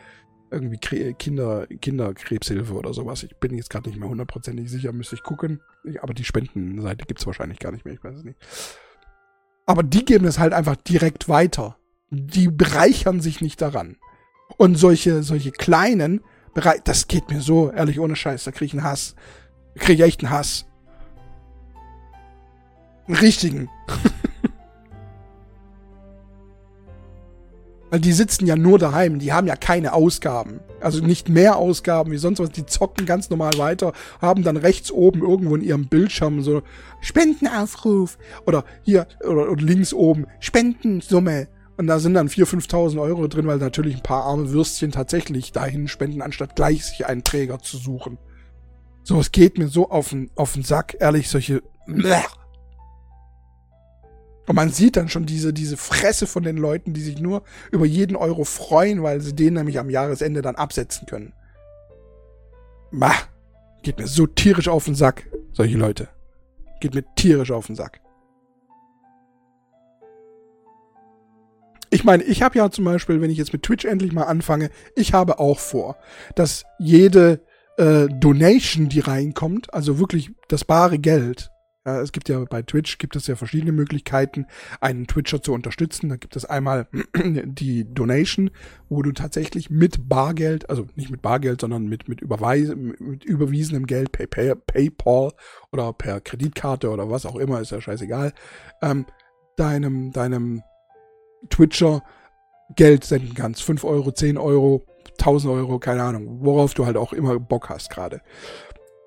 Irgendwie 0.50 0.78
Kinder, 1.14 1.68
Kinderkrebshilfe 1.68 2.74
oder 2.74 2.92
sowas. 2.92 3.22
Ich 3.22 3.36
bin 3.36 3.56
jetzt 3.56 3.70
gerade 3.70 3.88
nicht 3.88 4.00
mehr 4.00 4.10
hundertprozentig 4.10 4.68
sicher, 4.68 4.92
müsste 4.92 5.14
ich 5.14 5.22
gucken. 5.22 5.62
Aber 6.02 6.16
die 6.16 6.24
Spendenseite 6.24 7.06
gibt's 7.06 7.28
wahrscheinlich 7.28 7.60
gar 7.60 7.72
nicht 7.72 7.86
mehr, 7.86 7.94
ich 7.94 8.04
weiß 8.04 8.16
es 8.16 8.24
nicht. 8.24 8.40
Aber 9.68 9.84
die 9.84 10.04
geben 10.04 10.26
es 10.26 10.40
halt 10.40 10.54
einfach 10.54 10.76
direkt 10.76 11.30
weiter. 11.30 11.78
Die 12.10 12.48
bereichern 12.48 13.22
sich 13.22 13.42
nicht 13.42 13.62
daran. 13.62 13.98
Und 14.58 14.74
solche, 14.74 15.22
solche 15.22 15.52
kleinen, 15.52 16.22
das 16.84 17.08
geht 17.08 17.30
mir 17.30 17.42
so, 17.42 17.72
ehrlich, 17.72 18.00
ohne 18.00 18.16
Scheiß, 18.16 18.44
da 18.46 18.50
kriege 18.50 18.66
ich 18.66 18.74
einen 18.74 18.86
Hass. 18.86 19.14
Da 19.76 19.82
kriege 19.82 20.02
ich 20.02 20.10
echt 20.10 20.24
einen 20.24 20.32
Hass. 20.32 20.66
Einen 23.06 23.18
richtigen. 23.18 23.70
Weil 27.90 28.00
die 28.00 28.14
sitzen 28.14 28.46
ja 28.46 28.56
nur 28.56 28.78
daheim, 28.78 29.20
die 29.20 29.34
haben 29.34 29.48
ja 29.48 29.56
keine 29.56 29.94
Ausgaben. 29.94 30.60
Also 30.80 31.04
nicht 31.04 31.28
mehr 31.28 31.58
Ausgaben 31.58 32.12
wie 32.12 32.18
sonst 32.18 32.40
was. 32.40 32.52
Die 32.52 32.66
zocken 32.66 33.06
ganz 33.06 33.30
normal 33.30 33.58
weiter, 33.58 33.94
haben 34.22 34.44
dann 34.44 34.58
rechts 34.58 34.92
oben 34.92 35.22
irgendwo 35.22 35.56
in 35.56 35.64
ihrem 35.64 35.88
Bildschirm 35.88 36.42
so 36.42 36.62
Spendenaufruf 37.02 38.18
oder 38.46 38.64
hier 38.84 39.08
oder, 39.22 39.52
oder 39.52 39.62
links 39.62 39.94
oben 39.94 40.28
Spendensumme. 40.40 41.48
Und 41.78 41.88
da 41.88 42.00
sind 42.00 42.14
dann 42.14 42.28
4.000, 42.28 42.68
5.000 42.68 43.02
Euro 43.02 43.28
drin, 43.28 43.48
weil 43.48 43.58
natürlich 43.58 43.96
ein 43.96 44.04
paar 44.04 44.24
arme 44.24 44.52
Würstchen 44.52 44.92
tatsächlich 44.92 45.54
dahin 45.54 45.88
spenden, 45.88 46.22
anstatt 46.22 46.56
gleich 46.56 46.86
sich 46.86 47.06
einen 47.06 47.24
Träger 47.24 47.60
zu 47.60 47.78
suchen. 47.78 48.18
So, 49.04 49.20
es 49.20 49.32
geht 49.32 49.58
mir 49.58 49.70
so 49.70 49.90
auf 49.90 50.10
den, 50.10 50.30
auf 50.36 50.54
den 50.54 50.64
Sack, 50.64 50.98
ehrlich, 51.00 51.30
solche 51.30 51.64
und 54.50 54.56
man 54.56 54.72
sieht 54.72 54.98
dann 54.98 55.10
schon 55.10 55.28
diese, 55.28 55.54
diese 55.54 55.78
Fresse 55.78 56.26
von 56.26 56.42
den 56.42 56.58
Leuten, 56.58 56.96
die 56.96 57.02
sich 57.02 57.20
nur 57.20 57.44
über 57.72 57.86
jeden 57.86 58.16
Euro 58.16 58.46
freuen, 58.46 59.04
weil 59.04 59.22
sie 59.22 59.36
den 59.36 59.54
nämlich 59.54 59.78
am 59.78 59.92
Jahresende 59.92 60.42
dann 60.42 60.56
absetzen 60.56 61.06
können. 61.06 61.34
Bah, 62.92 63.14
geht 63.84 64.00
mir 64.00 64.08
so 64.08 64.26
tierisch 64.26 64.68
auf 64.68 64.86
den 64.86 64.96
Sack, 64.96 65.28
solche 65.54 65.78
Leute. 65.78 66.08
Geht 66.82 66.96
mir 66.96 67.04
tierisch 67.16 67.52
auf 67.52 67.68
den 67.68 67.76
Sack. 67.76 68.02
Ich 71.92 72.04
meine, 72.04 72.24
ich 72.24 72.42
habe 72.42 72.58
ja 72.58 72.72
zum 72.72 72.86
Beispiel, 72.86 73.22
wenn 73.22 73.30
ich 73.30 73.38
jetzt 73.38 73.54
mit 73.54 73.62
Twitch 73.62 73.86
endlich 73.86 74.14
mal 74.14 74.24
anfange, 74.24 74.72
ich 74.96 75.14
habe 75.14 75.38
auch 75.38 75.60
vor, 75.60 75.96
dass 76.34 76.64
jede 76.80 77.46
äh, 77.78 78.08
Donation, 78.08 78.90
die 78.90 79.02
reinkommt, 79.02 79.72
also 79.76 80.00
wirklich 80.00 80.32
das 80.48 80.66
bare 80.66 80.98
Geld, 80.98 81.52
ja, 81.86 82.02
es 82.02 82.12
gibt 82.12 82.28
ja 82.28 82.44
bei 82.44 82.62
Twitch 82.62 82.98
gibt 82.98 83.16
es 83.16 83.28
ja 83.28 83.36
verschiedene 83.36 83.72
Möglichkeiten, 83.72 84.46
einen 84.82 85.08
Twitcher 85.08 85.42
zu 85.42 85.54
unterstützen. 85.54 86.10
Da 86.10 86.18
gibt 86.18 86.36
es 86.36 86.46
einmal 86.46 86.88
die 87.16 87.92
Donation, 87.92 88.52
wo 88.90 89.02
du 89.02 89.14
tatsächlich 89.14 89.70
mit 89.70 90.10
Bargeld, 90.10 90.70
also 90.70 90.88
nicht 90.96 91.10
mit 91.10 91.22
Bargeld, 91.22 91.62
sondern 91.62 91.88
mit, 91.88 92.10
mit, 92.10 92.22
Überweis 92.22 92.76
mit 92.76 93.24
überwiesenem 93.24 93.86
Geld, 93.86 94.12
Pay, 94.12 94.28
Pay, 94.28 94.56
PayPal 94.56 95.32
oder 95.72 95.94
per 95.94 96.20
Kreditkarte 96.20 96.90
oder 96.90 97.10
was 97.10 97.26
auch 97.26 97.38
immer, 97.38 97.62
ist 97.62 97.72
ja 97.72 97.80
scheißegal, 97.80 98.34
ähm, 98.82 99.06
deinem, 99.56 100.12
deinem 100.12 100.62
Twitcher 101.50 102.04
Geld 102.76 103.06
senden 103.06 103.34
kannst. 103.34 103.64
5 103.64 103.84
Euro, 103.86 104.12
10 104.12 104.38
Euro, 104.38 104.86
1000 105.20 105.54
Euro, 105.54 105.80
keine 105.80 106.04
Ahnung, 106.04 106.40
worauf 106.42 106.74
du 106.74 106.86
halt 106.86 106.98
auch 106.98 107.14
immer 107.14 107.40
Bock 107.40 107.70
hast 107.70 107.90
gerade. 107.90 108.22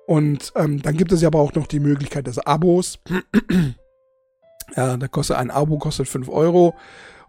Und 0.05 0.51
ähm, 0.55 0.81
dann 0.81 0.97
gibt 0.97 1.11
es 1.11 1.21
ja 1.21 1.27
aber 1.27 1.39
auch 1.39 1.53
noch 1.53 1.67
die 1.67 1.79
Möglichkeit 1.79 2.27
des 2.27 2.39
Abos. 2.39 2.99
ja, 4.75 4.97
da 4.97 5.07
kostet 5.07 5.37
ein 5.37 5.51
Abo 5.51 5.77
kostet 5.77 6.07
5 6.07 6.29
Euro. 6.29 6.75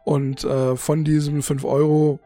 Und 0.04 0.44
äh, 0.44 0.76
von 0.76 1.04
diesen 1.04 1.42
5 1.42 1.64
Euro 1.64 2.18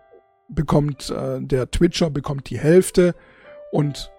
bekommt 0.49 1.11
äh, 1.11 1.41
der 1.41 1.71
Twitcher 1.71 2.11
bekommt 2.11 2.49
die 2.51 2.59
Hälfte 2.59 3.15
und 3.71 4.11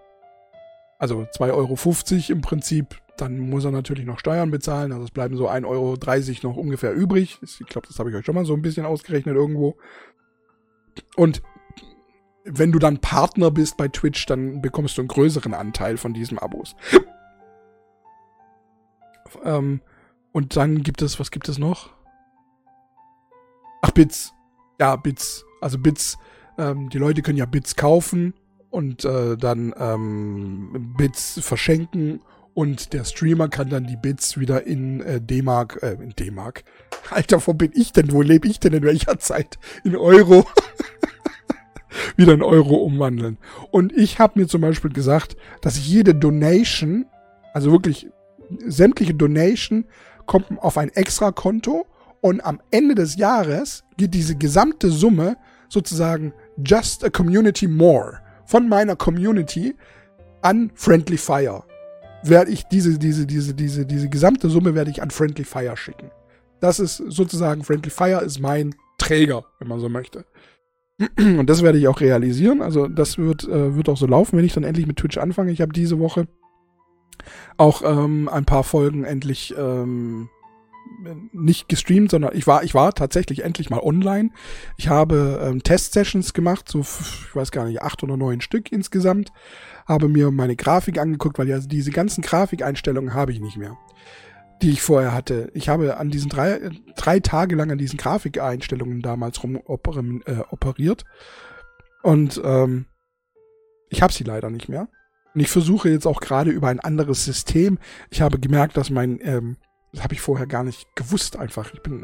also 0.99 1.21
2,50 1.21 1.51
Euro 1.53 2.33
im 2.33 2.41
Prinzip. 2.41 2.95
Dann 3.17 3.39
muss 3.39 3.65
er 3.65 3.71
natürlich 3.71 4.05
noch 4.05 4.19
Steuern 4.19 4.51
bezahlen. 4.51 4.91
Also 4.91 5.05
es 5.05 5.11
bleiben 5.11 5.35
so 5.35 5.49
1,30 5.49 5.65
Euro 5.65 5.97
noch 6.43 6.57
ungefähr 6.57 6.93
übrig. 6.93 7.39
Ich 7.41 7.65
glaube, 7.67 7.87
das 7.87 7.99
habe 7.99 8.09
ich 8.09 8.15
euch 8.15 8.25
schon 8.25 8.35
mal 8.35 8.45
so 8.45 8.53
ein 8.53 8.61
bisschen 8.61 8.85
ausgerechnet 8.85 9.35
irgendwo. 9.35 9.75
Und 11.15 11.41
wenn 12.45 12.71
du 12.71 12.79
dann 12.79 12.99
Partner 12.99 13.51
bist 13.51 13.77
bei 13.77 13.87
Twitch, 13.87 14.25
dann 14.25 14.61
bekommst 14.61 14.97
du 14.97 15.01
einen 15.01 15.07
größeren 15.07 15.53
Anteil 15.53 15.97
von 15.97 16.13
diesen 16.13 16.39
Abos. 16.39 16.75
ähm, 19.43 19.81
und 20.31 20.55
dann 20.55 20.83
gibt 20.83 21.01
es, 21.01 21.19
was 21.19 21.31
gibt 21.31 21.49
es 21.49 21.57
noch? 21.57 21.89
Ach, 23.81 23.91
Bits. 23.91 24.33
Ja, 24.79 24.95
Bits. 24.95 25.45
Also 25.61 25.77
Bits, 25.77 26.17
ähm, 26.57 26.89
die 26.89 26.97
Leute 26.97 27.21
können 27.21 27.37
ja 27.37 27.45
Bits 27.45 27.75
kaufen 27.75 28.33
und 28.69 29.03
äh, 29.05 29.35
dann 29.37 29.73
ähm, 29.77 30.93
Bits 30.97 31.39
verschenken 31.41 32.21
und 32.53 32.93
der 32.93 33.05
Streamer 33.05 33.47
kann 33.47 33.69
dann 33.69 33.87
die 33.87 33.95
Bits 33.95 34.37
wieder 34.37 34.65
in 34.65 35.01
äh, 35.01 35.21
D-Mark, 35.21 35.79
äh, 35.81 35.93
in 35.93 36.09
D-Mark. 36.09 36.63
Alter, 37.09 37.45
wo 37.47 37.53
bin 37.53 37.71
ich 37.73 37.93
denn? 37.93 38.11
Wo 38.11 38.21
lebe 38.21 38.47
ich 38.47 38.59
denn 38.59 38.73
in 38.73 38.83
welcher 38.83 39.17
Zeit? 39.19 39.59
In 39.83 39.95
Euro. 39.95 40.45
wieder 42.15 42.33
in 42.33 42.43
Euro 42.43 42.75
umwandeln. 42.75 43.37
Und 43.71 43.95
ich 43.97 44.19
habe 44.19 44.39
mir 44.39 44.47
zum 44.47 44.61
Beispiel 44.61 44.91
gesagt, 44.91 45.35
dass 45.61 45.87
jede 45.87 46.15
Donation, 46.15 47.05
also 47.53 47.71
wirklich 47.71 48.07
sämtliche 48.65 49.13
Donation, 49.13 49.85
kommt 50.25 50.47
auf 50.59 50.77
ein 50.77 50.89
extra 50.89 51.31
Konto 51.31 51.85
und 52.21 52.43
am 52.45 52.61
Ende 52.71 52.95
des 52.95 53.15
Jahres 53.15 53.83
geht 53.97 54.13
diese 54.13 54.35
gesamte 54.35 54.89
Summe 54.89 55.37
sozusagen 55.69 56.33
just 56.63 57.03
a 57.03 57.09
community 57.09 57.67
more 57.67 58.19
von 58.45 58.67
meiner 58.67 58.95
Community 58.95 59.75
an 60.41 60.71
Friendly 60.75 61.17
Fire. 61.17 61.63
Werde 62.23 62.51
ich 62.51 62.63
diese, 62.65 62.97
diese, 62.99 63.25
diese, 63.25 63.53
diese, 63.53 63.85
diese 63.85 64.09
gesamte 64.09 64.49
Summe 64.49 64.75
werde 64.75 64.91
ich 64.91 65.01
an 65.01 65.11
Friendly 65.11 65.43
Fire 65.45 65.77
schicken. 65.77 66.11
Das 66.59 66.79
ist 66.79 66.97
sozusagen, 66.97 67.63
Friendly 67.63 67.89
Fire 67.89 68.21
ist 68.21 68.39
mein 68.39 68.75
Träger, 68.97 69.45
wenn 69.59 69.67
man 69.69 69.79
so 69.79 69.87
möchte. 69.87 70.25
Und 71.17 71.47
das 71.49 71.63
werde 71.63 71.77
ich 71.77 71.87
auch 71.87 72.01
realisieren. 72.01 72.61
Also 72.61 72.87
das 72.87 73.17
wird, 73.17 73.45
äh, 73.45 73.75
wird 73.75 73.87
auch 73.89 73.97
so 73.97 74.05
laufen, 74.05 74.37
wenn 74.37 74.45
ich 74.45 74.53
dann 74.53 74.63
endlich 74.63 74.87
mit 74.87 74.97
Twitch 74.97 75.17
anfange. 75.17 75.51
Ich 75.51 75.61
habe 75.61 75.71
diese 75.71 75.99
Woche 75.99 76.27
auch 77.57 77.81
ähm, 77.83 78.29
ein 78.29 78.45
paar 78.45 78.63
Folgen 78.63 79.03
endlich 79.05 79.53
ähm, 79.57 80.29
nicht 81.31 81.69
gestreamt, 81.69 82.11
sondern 82.11 82.35
ich 82.35 82.47
war, 82.47 82.63
ich 82.63 82.73
war 82.73 82.93
tatsächlich 82.93 83.43
endlich 83.43 83.69
mal 83.69 83.79
online. 83.79 84.31
Ich 84.77 84.89
habe 84.89 85.39
ähm, 85.41 85.63
Test-Sessions 85.63 86.33
gemacht, 86.33 86.67
so, 86.67 86.81
ich 86.81 87.35
weiß 87.35 87.51
gar 87.51 87.65
nicht, 87.65 87.81
acht 87.81 88.03
oder 88.03 88.17
neun 88.17 88.41
Stück 88.41 88.71
insgesamt. 88.71 89.31
Habe 89.85 90.07
mir 90.07 90.31
meine 90.31 90.55
Grafik 90.55 90.99
angeguckt, 90.99 91.39
weil 91.39 91.47
ja 91.47 91.59
diese 91.59 91.91
ganzen 91.91 92.21
Grafikeinstellungen 92.21 93.13
habe 93.13 93.31
ich 93.31 93.39
nicht 93.39 93.57
mehr, 93.57 93.77
die 94.61 94.71
ich 94.71 94.81
vorher 94.81 95.13
hatte. 95.13 95.49
Ich 95.53 95.69
habe 95.69 95.97
an 95.97 96.09
diesen 96.09 96.29
drei, 96.29 96.69
drei 96.95 97.19
Tage 97.19 97.55
lang 97.55 97.71
an 97.71 97.77
diesen 97.77 97.97
Grafikeinstellungen 97.97 99.01
damals 99.01 99.43
rum 99.43 99.55
äh, 99.57 100.39
operiert. 100.49 101.05
Und 102.03 102.41
ähm, 102.43 102.85
ich 103.89 104.01
habe 104.01 104.13
sie 104.13 104.23
leider 104.23 104.49
nicht 104.49 104.69
mehr. 104.69 104.87
Und 105.33 105.41
ich 105.41 105.49
versuche 105.49 105.89
jetzt 105.89 106.07
auch 106.07 106.21
gerade 106.21 106.51
über 106.51 106.67
ein 106.67 106.79
anderes 106.79 107.23
System. 107.23 107.77
Ich 108.09 108.21
habe 108.21 108.39
gemerkt, 108.39 108.77
dass 108.77 108.89
mein 108.89 109.19
ähm, 109.21 109.57
das 109.91 110.03
habe 110.03 110.13
ich 110.13 110.21
vorher 110.21 110.45
gar 110.45 110.63
nicht 110.63 110.87
gewusst 110.95 111.37
einfach. 111.37 111.73
Ich 111.73 111.81
bin, 111.81 112.01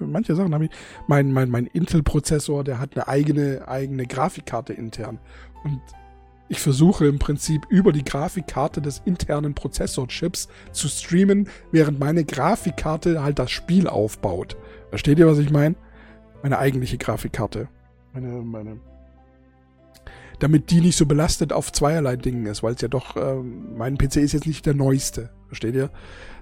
manche 0.00 0.34
Sachen 0.34 0.54
habe 0.54 0.64
ich, 0.64 0.70
mein, 1.06 1.32
mein, 1.32 1.50
mein 1.50 1.66
Intel-Prozessor, 1.66 2.64
der 2.64 2.80
hat 2.80 2.96
eine 2.96 3.06
eigene, 3.06 3.68
eigene 3.68 4.06
Grafikkarte 4.06 4.72
intern. 4.72 5.20
Und 5.62 5.80
ich 6.48 6.60
versuche 6.60 7.06
im 7.06 7.18
Prinzip 7.18 7.66
über 7.68 7.92
die 7.92 8.04
Grafikkarte 8.04 8.80
des 8.80 9.02
internen 9.04 9.54
Prozessorchips 9.54 10.48
zu 10.72 10.88
streamen, 10.88 11.48
während 11.72 12.00
meine 12.00 12.24
Grafikkarte 12.24 13.22
halt 13.22 13.38
das 13.38 13.50
Spiel 13.50 13.86
aufbaut. 13.86 14.56
Versteht 14.90 15.18
ihr, 15.18 15.26
was 15.26 15.38
ich 15.38 15.50
meine? 15.50 15.74
Meine 16.42 16.58
eigentliche 16.58 16.96
Grafikkarte. 16.96 17.68
Meine, 18.14 18.28
meine. 18.42 18.80
Damit 20.38 20.70
die 20.70 20.80
nicht 20.80 20.96
so 20.96 21.04
belastet 21.04 21.52
auf 21.52 21.72
zweierlei 21.72 22.16
Dingen 22.16 22.46
ist, 22.46 22.62
weil 22.62 22.74
es 22.74 22.80
ja 22.80 22.88
doch, 22.88 23.16
äh, 23.16 23.34
mein 23.34 23.98
PC 23.98 24.16
ist 24.16 24.32
jetzt 24.32 24.46
nicht 24.46 24.64
der 24.64 24.74
neueste. 24.74 25.30
Versteht 25.48 25.74
ihr? 25.74 25.90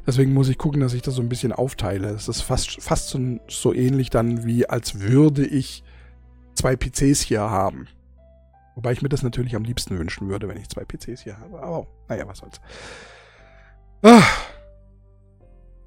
Deswegen 0.07 0.35
muss 0.35 0.49
ich 0.49 0.59
gucken, 0.59 0.81
dass 0.81 0.95
ich 0.95 1.03
das 1.03 1.15
so 1.15 1.23
ein 1.23 1.29
bisschen 1.29 1.53
aufteile. 1.53 2.11
Es 2.11 2.29
ist 2.29 2.43
fast, 2.43 2.81
fast 2.81 3.09
so, 3.09 3.19
so 3.49 3.73
ähnlich 3.73 4.11
dann, 4.11 4.45
wie 4.45 4.69
als 4.69 5.01
würde 5.01 5.45
ich 5.45 5.83
zwei 6.55 6.77
PCs 6.77 7.23
hier 7.23 7.41
haben. 7.41 7.89
Wobei 8.77 8.93
ich 8.93 9.03
mir 9.03 9.09
das 9.09 9.25
natürlich 9.25 9.57
am 9.57 9.65
liebsten 9.65 9.99
wünschen 9.99 10.29
würde, 10.29 10.49
wenn 10.49 10.57
ich 10.57 10.69
zwei 10.69 10.85
PCs 10.85 11.23
hier 11.23 11.39
habe. 11.41 11.61
Aber 11.61 11.87
naja, 12.09 12.29
was 12.29 12.39
soll's. 12.39 12.61
Ah. 14.03 14.23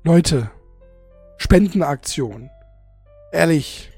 Leute, 0.04 0.52
Spendenaktion. 1.38 2.50
Ehrlich, 3.32 3.92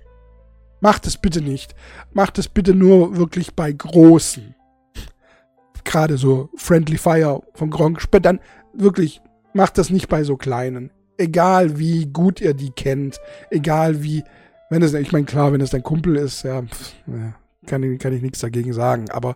macht 0.79 1.07
es 1.07 1.17
bitte 1.17 1.41
nicht. 1.41 1.73
Macht 2.13 2.37
es 2.37 2.47
bitte 2.47 2.75
nur 2.75 3.17
wirklich 3.17 3.55
bei 3.55 3.71
großen. 3.71 4.53
Gerade 5.83 6.17
so 6.17 6.49
Friendly 6.57 6.97
Fire 6.97 7.41
von 7.55 7.71
Gronk. 7.71 8.03
Dann 8.21 8.39
wirklich 8.73 9.21
Macht 9.53 9.77
das 9.77 9.89
nicht 9.89 10.07
bei 10.07 10.23
so 10.23 10.37
kleinen. 10.37 10.91
Egal 11.17 11.77
wie 11.77 12.05
gut 12.05 12.41
ihr 12.41 12.53
die 12.53 12.71
kennt, 12.71 13.19
egal 13.49 14.01
wie, 14.01 14.23
wenn 14.69 14.81
es, 14.81 14.93
ich 14.93 15.11
meine, 15.11 15.25
klar, 15.25 15.51
wenn 15.51 15.61
es 15.61 15.71
dein 15.71 15.83
Kumpel 15.83 16.15
ist, 16.15 16.43
ja, 16.43 16.61
pff, 16.61 16.95
kann, 17.65 17.97
kann 17.97 18.13
ich 18.13 18.21
nichts 18.21 18.39
dagegen 18.39 18.73
sagen, 18.73 19.09
aber 19.09 19.35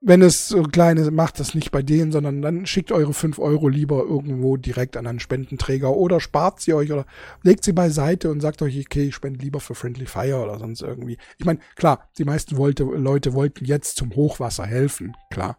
wenn 0.00 0.22
es 0.22 0.48
so 0.48 0.62
klein 0.62 0.96
ist, 0.96 1.10
macht 1.10 1.40
das 1.40 1.54
nicht 1.54 1.72
bei 1.72 1.82
denen, 1.82 2.12
sondern 2.12 2.40
dann 2.40 2.66
schickt 2.66 2.92
eure 2.92 3.12
5 3.12 3.38
Euro 3.40 3.68
lieber 3.68 4.04
irgendwo 4.04 4.56
direkt 4.56 4.96
an 4.96 5.08
einen 5.08 5.18
Spendenträger 5.18 5.90
oder 5.96 6.20
spart 6.20 6.60
sie 6.60 6.72
euch 6.72 6.92
oder 6.92 7.04
legt 7.42 7.64
sie 7.64 7.72
beiseite 7.72 8.30
und 8.30 8.40
sagt 8.40 8.62
euch, 8.62 8.78
okay, 8.78 9.08
ich 9.08 9.16
spende 9.16 9.40
lieber 9.40 9.58
für 9.58 9.74
Friendly 9.74 10.06
Fire 10.06 10.40
oder 10.40 10.58
sonst 10.58 10.82
irgendwie. 10.82 11.18
Ich 11.38 11.46
meine, 11.46 11.58
klar, 11.74 12.08
die 12.16 12.24
meisten 12.24 12.56
wollte, 12.56 12.84
Leute 12.84 13.34
wollten 13.34 13.64
jetzt 13.64 13.96
zum 13.96 14.14
Hochwasser 14.14 14.66
helfen, 14.66 15.16
klar. 15.30 15.58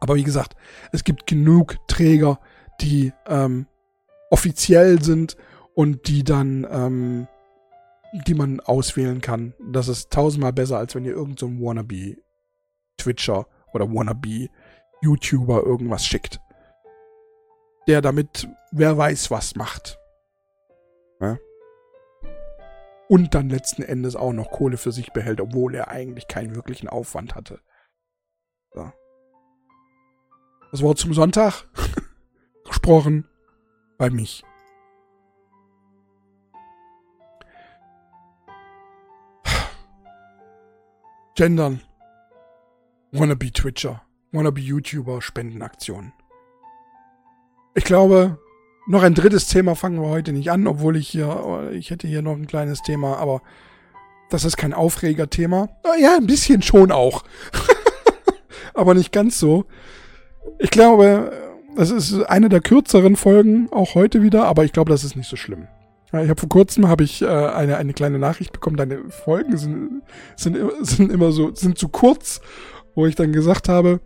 Aber 0.00 0.16
wie 0.16 0.24
gesagt, 0.24 0.56
es 0.92 1.04
gibt 1.04 1.26
genug 1.26 1.76
Träger, 1.86 2.40
die 2.80 3.12
ähm, 3.26 3.66
offiziell 4.30 5.00
sind 5.00 5.36
und 5.74 6.08
die 6.08 6.24
dann, 6.24 6.66
ähm, 6.68 7.28
die 8.24 8.34
man 8.34 8.60
auswählen 8.60 9.20
kann. 9.20 9.54
Das 9.70 9.88
ist 9.88 10.12
tausendmal 10.12 10.52
besser, 10.52 10.78
als 10.78 10.94
wenn 10.94 11.04
ihr 11.04 11.12
irgendein 11.12 11.58
so 11.58 11.64
wannabe 11.64 12.16
Twitcher 12.96 13.46
oder 13.72 13.86
wannabe 13.88 14.48
YouTuber 15.02 15.62
irgendwas 15.62 16.06
schickt. 16.06 16.40
Der 17.86 18.00
damit 18.00 18.48
wer 18.72 18.96
weiß 18.96 19.30
was 19.30 19.54
macht. 19.54 19.98
Ja? 21.20 21.38
Und 23.08 23.34
dann 23.34 23.48
letzten 23.48 23.82
Endes 23.82 24.16
auch 24.16 24.32
noch 24.32 24.50
Kohle 24.50 24.76
für 24.76 24.92
sich 24.92 25.12
behält, 25.12 25.40
obwohl 25.40 25.74
er 25.74 25.88
eigentlich 25.88 26.26
keinen 26.26 26.56
wirklichen 26.56 26.88
Aufwand 26.88 27.34
hatte. 27.34 27.60
So. 28.72 28.90
Das 30.72 30.82
Wort 30.82 30.98
zum 30.98 31.14
Sonntag 31.14 31.64
gesprochen 32.64 33.28
bei 33.96 34.10
mich. 34.10 34.44
Gendern. 41.36 41.82
Wannabe 43.12 43.52
Twitcher. 43.52 44.00
Wannabe 44.32 44.58
YouTuber 44.58 45.20
Spendenaktionen. 45.20 46.14
Ich 47.74 47.84
glaube, 47.84 48.38
noch 48.86 49.02
ein 49.02 49.12
drittes 49.12 49.46
Thema 49.46 49.74
fangen 49.74 50.00
wir 50.00 50.08
heute 50.08 50.32
nicht 50.32 50.50
an, 50.50 50.66
obwohl 50.66 50.96
ich 50.96 51.08
hier, 51.08 51.70
ich 51.74 51.90
hätte 51.90 52.08
hier 52.08 52.22
noch 52.22 52.32
ein 52.32 52.46
kleines 52.46 52.80
Thema, 52.80 53.18
aber 53.18 53.42
das 54.30 54.46
ist 54.46 54.56
kein 54.56 54.72
Aufregerthema. 54.72 55.68
Ja, 56.00 56.16
ein 56.16 56.26
bisschen 56.26 56.62
schon 56.62 56.90
auch. 56.90 57.22
aber 58.74 58.94
nicht 58.94 59.12
ganz 59.12 59.38
so. 59.38 59.66
Ich 60.58 60.70
glaube, 60.70 61.32
das 61.76 61.90
ist 61.90 62.14
eine 62.14 62.48
der 62.48 62.62
kürzeren 62.62 63.14
Folgen, 63.14 63.68
auch 63.72 63.94
heute 63.94 64.22
wieder, 64.22 64.46
aber 64.46 64.64
ich 64.64 64.72
glaube, 64.72 64.90
das 64.90 65.04
ist 65.04 65.16
nicht 65.16 65.28
so 65.28 65.36
schlimm. 65.36 65.68
Ich 66.12 66.28
habe 66.30 66.40
vor 66.40 66.48
kurzem 66.48 66.88
habe 66.88 67.04
ich 67.04 67.22
äh, 67.22 67.26
eine, 67.26 67.76
eine 67.76 67.92
kleine 67.92 68.18
Nachricht 68.18 68.52
bekommen, 68.52 68.76
deine 68.76 69.10
Folgen 69.10 69.56
sind, 69.56 70.02
sind, 70.36 70.56
sind 70.80 71.12
immer 71.12 71.32
so, 71.32 71.54
sind 71.54 71.78
zu 71.78 71.88
kurz, 71.88 72.40
wo 72.94 73.06
ich 73.06 73.16
dann 73.16 73.32
gesagt 73.32 73.68
habe, 73.68 74.00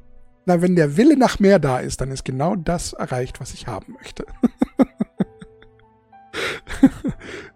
na, 0.46 0.62
wenn 0.62 0.76
der 0.76 0.96
Wille 0.96 1.16
nach 1.16 1.38
mehr 1.38 1.58
da 1.58 1.78
ist, 1.78 2.00
dann 2.00 2.10
ist 2.10 2.24
genau 2.24 2.56
das 2.56 2.94
erreicht, 2.94 3.40
was 3.40 3.52
ich 3.52 3.66
haben 3.66 3.94
möchte. 3.94 4.24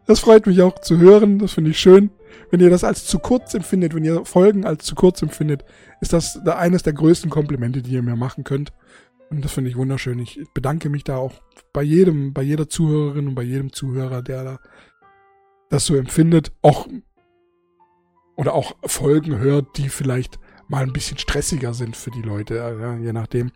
das 0.07 0.20
freut 0.20 0.47
mich 0.47 0.61
auch 0.62 0.78
zu 0.78 0.99
hören, 0.99 1.38
das 1.38 1.53
finde 1.53 1.70
ich 1.70 1.80
schön. 1.80 2.11
Wenn 2.51 2.61
ihr 2.61 2.70
das 2.70 2.84
als 2.84 3.07
zu 3.07 3.18
kurz 3.18 3.55
empfindet, 3.55 3.95
wenn 3.95 4.05
ihr 4.05 4.24
Folgen 4.24 4.66
als 4.66 4.84
zu 4.84 4.95
kurz 4.95 5.22
empfindet, 5.22 5.64
ist 6.01 6.12
das 6.12 6.36
eines 6.47 6.82
der 6.82 6.92
größten 6.92 7.30
Komplimente, 7.30 7.82
die 7.82 7.92
ihr 7.92 8.03
mir 8.03 8.16
machen 8.16 8.45
könnt. 8.45 8.72
Und 9.37 9.45
das 9.45 9.53
finde 9.53 9.70
ich 9.70 9.76
wunderschön. 9.76 10.18
Ich 10.18 10.41
bedanke 10.55 10.89
mich 10.89 11.05
da 11.05 11.16
auch 11.16 11.35
bei 11.72 11.82
jedem, 11.82 12.32
bei 12.32 12.43
jeder 12.43 12.68
Zuhörerin 12.68 13.28
und 13.28 13.35
bei 13.35 13.43
jedem 13.43 13.72
Zuhörer, 13.72 14.22
der 14.22 14.45
da 14.45 14.59
das 15.70 15.87
so 15.87 15.97
empfindet. 15.97 16.53
Auch 16.62 16.87
oder 18.37 18.55
auch 18.55 18.76
Folgen 18.85 19.39
hört, 19.39 19.76
die 19.76 19.89
vielleicht 19.89 20.39
mal 20.68 20.82
ein 20.82 20.93
bisschen 20.93 21.18
stressiger 21.18 21.74
sind 21.74 21.97
für 21.97 22.11
die 22.11 22.22
Leute, 22.22 22.57
ja, 22.57 22.97
je 22.97 23.12
nachdem. 23.12 23.53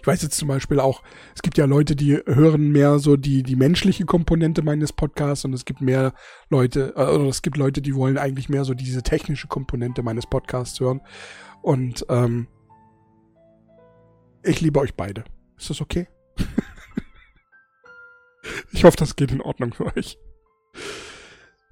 Ich 0.00 0.06
weiß 0.06 0.22
jetzt 0.22 0.36
zum 0.36 0.48
Beispiel 0.48 0.78
auch, 0.78 1.02
es 1.34 1.42
gibt 1.42 1.58
ja 1.58 1.64
Leute, 1.64 1.96
die 1.96 2.16
hören 2.26 2.70
mehr 2.70 2.98
so 2.98 3.16
die, 3.16 3.42
die 3.42 3.56
menschliche 3.56 4.04
Komponente 4.04 4.62
meines 4.62 4.92
Podcasts 4.92 5.44
und 5.44 5.52
es 5.52 5.64
gibt 5.64 5.80
mehr 5.80 6.14
Leute, 6.48 6.94
äh, 6.96 7.02
oder 7.02 7.28
es 7.28 7.42
gibt 7.42 7.56
Leute, 7.56 7.82
die 7.82 7.94
wollen 7.94 8.16
eigentlich 8.16 8.48
mehr 8.48 8.64
so 8.64 8.74
diese 8.74 9.02
technische 9.02 9.48
Komponente 9.48 10.02
meines 10.02 10.26
Podcasts 10.26 10.78
hören. 10.80 11.00
Und 11.60 12.06
ähm, 12.08 12.46
ich 14.44 14.60
liebe 14.60 14.80
euch 14.80 14.94
beide. 14.94 15.24
Ist 15.58 15.70
das 15.70 15.80
okay? 15.80 16.06
ich 18.72 18.84
hoffe, 18.84 18.96
das 18.96 19.16
geht 19.16 19.32
in 19.32 19.40
Ordnung 19.40 19.72
für 19.72 19.86
euch. 19.96 20.18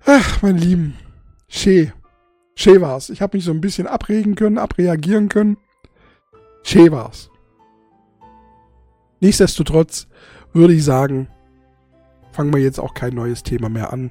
Ach, 0.04 0.42
mein 0.42 0.56
Lieben. 0.56 0.96
Schee. 1.48 1.92
Schee 2.54 2.80
war's. 2.80 3.10
Ich 3.10 3.22
habe 3.22 3.36
mich 3.36 3.44
so 3.44 3.52
ein 3.52 3.60
bisschen 3.60 3.86
abregen 3.86 4.34
können, 4.34 4.58
abreagieren 4.58 5.28
können. 5.28 5.56
Schee 6.62 6.90
war's. 6.90 7.30
Nichtsdestotrotz 9.20 10.08
würde 10.52 10.74
ich 10.74 10.84
sagen, 10.84 11.28
fangen 12.32 12.52
wir 12.52 12.60
jetzt 12.60 12.80
auch 12.80 12.94
kein 12.94 13.14
neues 13.14 13.42
Thema 13.42 13.68
mehr 13.68 13.92
an. 13.92 14.10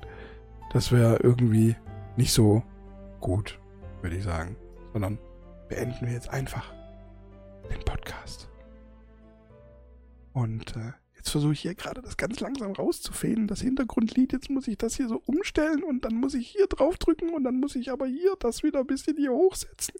Das 0.71 0.91
wäre 0.91 1.17
irgendwie 1.17 1.75
nicht 2.15 2.31
so 2.31 2.63
gut, 3.19 3.59
würde 4.01 4.15
ich 4.15 4.23
sagen. 4.23 4.55
Sondern 4.93 5.19
beenden 5.67 6.05
wir 6.05 6.13
jetzt 6.13 6.29
einfach 6.29 6.73
den 7.69 7.83
Podcast. 7.83 8.50
Und 10.33 10.75
äh, 10.75 10.93
Jetzt 11.21 11.29
versuche 11.29 11.53
ich 11.53 11.59
hier 11.59 11.75
gerade 11.75 12.01
das 12.01 12.17
ganz 12.17 12.39
langsam 12.39 12.71
rauszufäden, 12.71 13.45
das 13.45 13.61
Hintergrundlied. 13.61 14.33
Jetzt 14.33 14.49
muss 14.49 14.67
ich 14.67 14.79
das 14.79 14.95
hier 14.95 15.07
so 15.07 15.21
umstellen 15.27 15.83
und 15.83 16.03
dann 16.03 16.15
muss 16.15 16.33
ich 16.33 16.47
hier 16.47 16.65
draufdrücken 16.65 17.35
und 17.35 17.43
dann 17.43 17.59
muss 17.59 17.75
ich 17.75 17.91
aber 17.91 18.07
hier 18.07 18.35
das 18.39 18.63
wieder 18.63 18.79
ein 18.79 18.87
bisschen 18.87 19.17
hier 19.17 19.31
hochsetzen. 19.31 19.93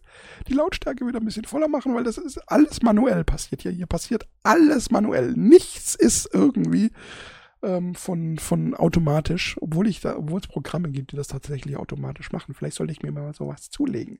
Die 0.48 0.54
Lautstärke 0.54 1.06
wieder 1.06 1.20
ein 1.20 1.26
bisschen 1.26 1.46
voller 1.46 1.68
machen, 1.68 1.94
weil 1.94 2.04
das 2.04 2.18
ist 2.18 2.40
alles 2.50 2.82
manuell 2.82 3.24
passiert 3.24 3.62
hier. 3.62 3.70
Hier 3.72 3.86
passiert 3.86 4.28
alles 4.42 4.90
manuell. 4.90 5.34
Nichts 5.34 5.94
ist 5.94 6.28
irgendwie 6.34 6.90
ähm, 7.62 7.94
von, 7.94 8.40
von 8.40 8.74
automatisch, 8.74 9.58
obwohl 9.62 9.86
ich 9.86 10.02
da, 10.02 10.18
obwohl 10.18 10.40
es 10.40 10.48
Programme 10.48 10.90
gibt, 10.90 11.12
die 11.12 11.18
das 11.18 11.28
tatsächlich 11.28 11.78
automatisch 11.78 12.32
machen. 12.32 12.56
Vielleicht 12.56 12.78
sollte 12.78 12.94
ich 12.94 13.04
mir 13.04 13.12
mal 13.12 13.36
sowas 13.36 13.70
zulegen. 13.70 14.18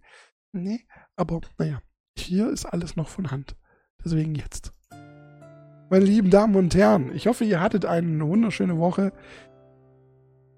Nee, 0.52 0.86
aber 1.16 1.42
naja, 1.58 1.82
hier 2.16 2.52
ist 2.52 2.68
alles 2.68 2.96
noch 2.96 3.10
von 3.10 3.32
Hand. 3.32 3.56
Deswegen 4.06 4.36
jetzt. 4.36 4.72
Meine 5.92 6.06
lieben 6.06 6.30
Damen 6.30 6.56
und 6.56 6.74
Herren, 6.74 7.12
ich 7.14 7.28
hoffe, 7.28 7.44
ihr 7.44 7.60
hattet 7.60 7.86
eine 7.86 8.26
wunderschöne 8.26 8.78
Woche 8.78 9.12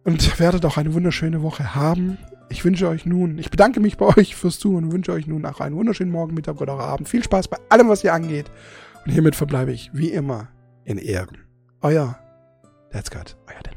und 0.04 0.40
werdet 0.40 0.64
auch 0.64 0.78
eine 0.78 0.94
wunderschöne 0.94 1.42
Woche 1.42 1.74
haben. 1.74 2.20
Ich 2.50 2.64
wünsche 2.64 2.88
euch 2.88 3.08
nun, 3.08 3.40
ich 3.40 3.50
bedanke 3.50 3.80
mich 3.80 3.98
bei 3.98 4.16
euch 4.16 4.36
fürs 4.36 4.60
Zuhören 4.60 4.86
und 4.86 4.92
wünsche 4.92 5.12
euch 5.12 5.26
nun 5.26 5.44
auch 5.48 5.60
einen 5.60 5.76
wunderschönen 5.76 6.12
Morgen, 6.12 6.36
Mittag 6.36 6.62
oder 6.62 6.74
Abend. 6.74 7.10
Viel 7.10 7.24
Spaß 7.24 7.48
bei 7.48 7.58
allem, 7.70 7.90
was 7.90 8.04
ihr 8.04 8.14
angeht. 8.14 8.52
Und 9.06 9.12
hiermit 9.12 9.36
verbleibe 9.36 9.72
ich 9.72 9.90
wie 9.92 10.12
immer 10.12 10.50
in 10.86 11.00
Ehren. 11.00 11.40
Euer 11.82 12.16
good. 12.92 13.36
I 13.50 13.54
got 13.56 13.68
it. 13.68 13.73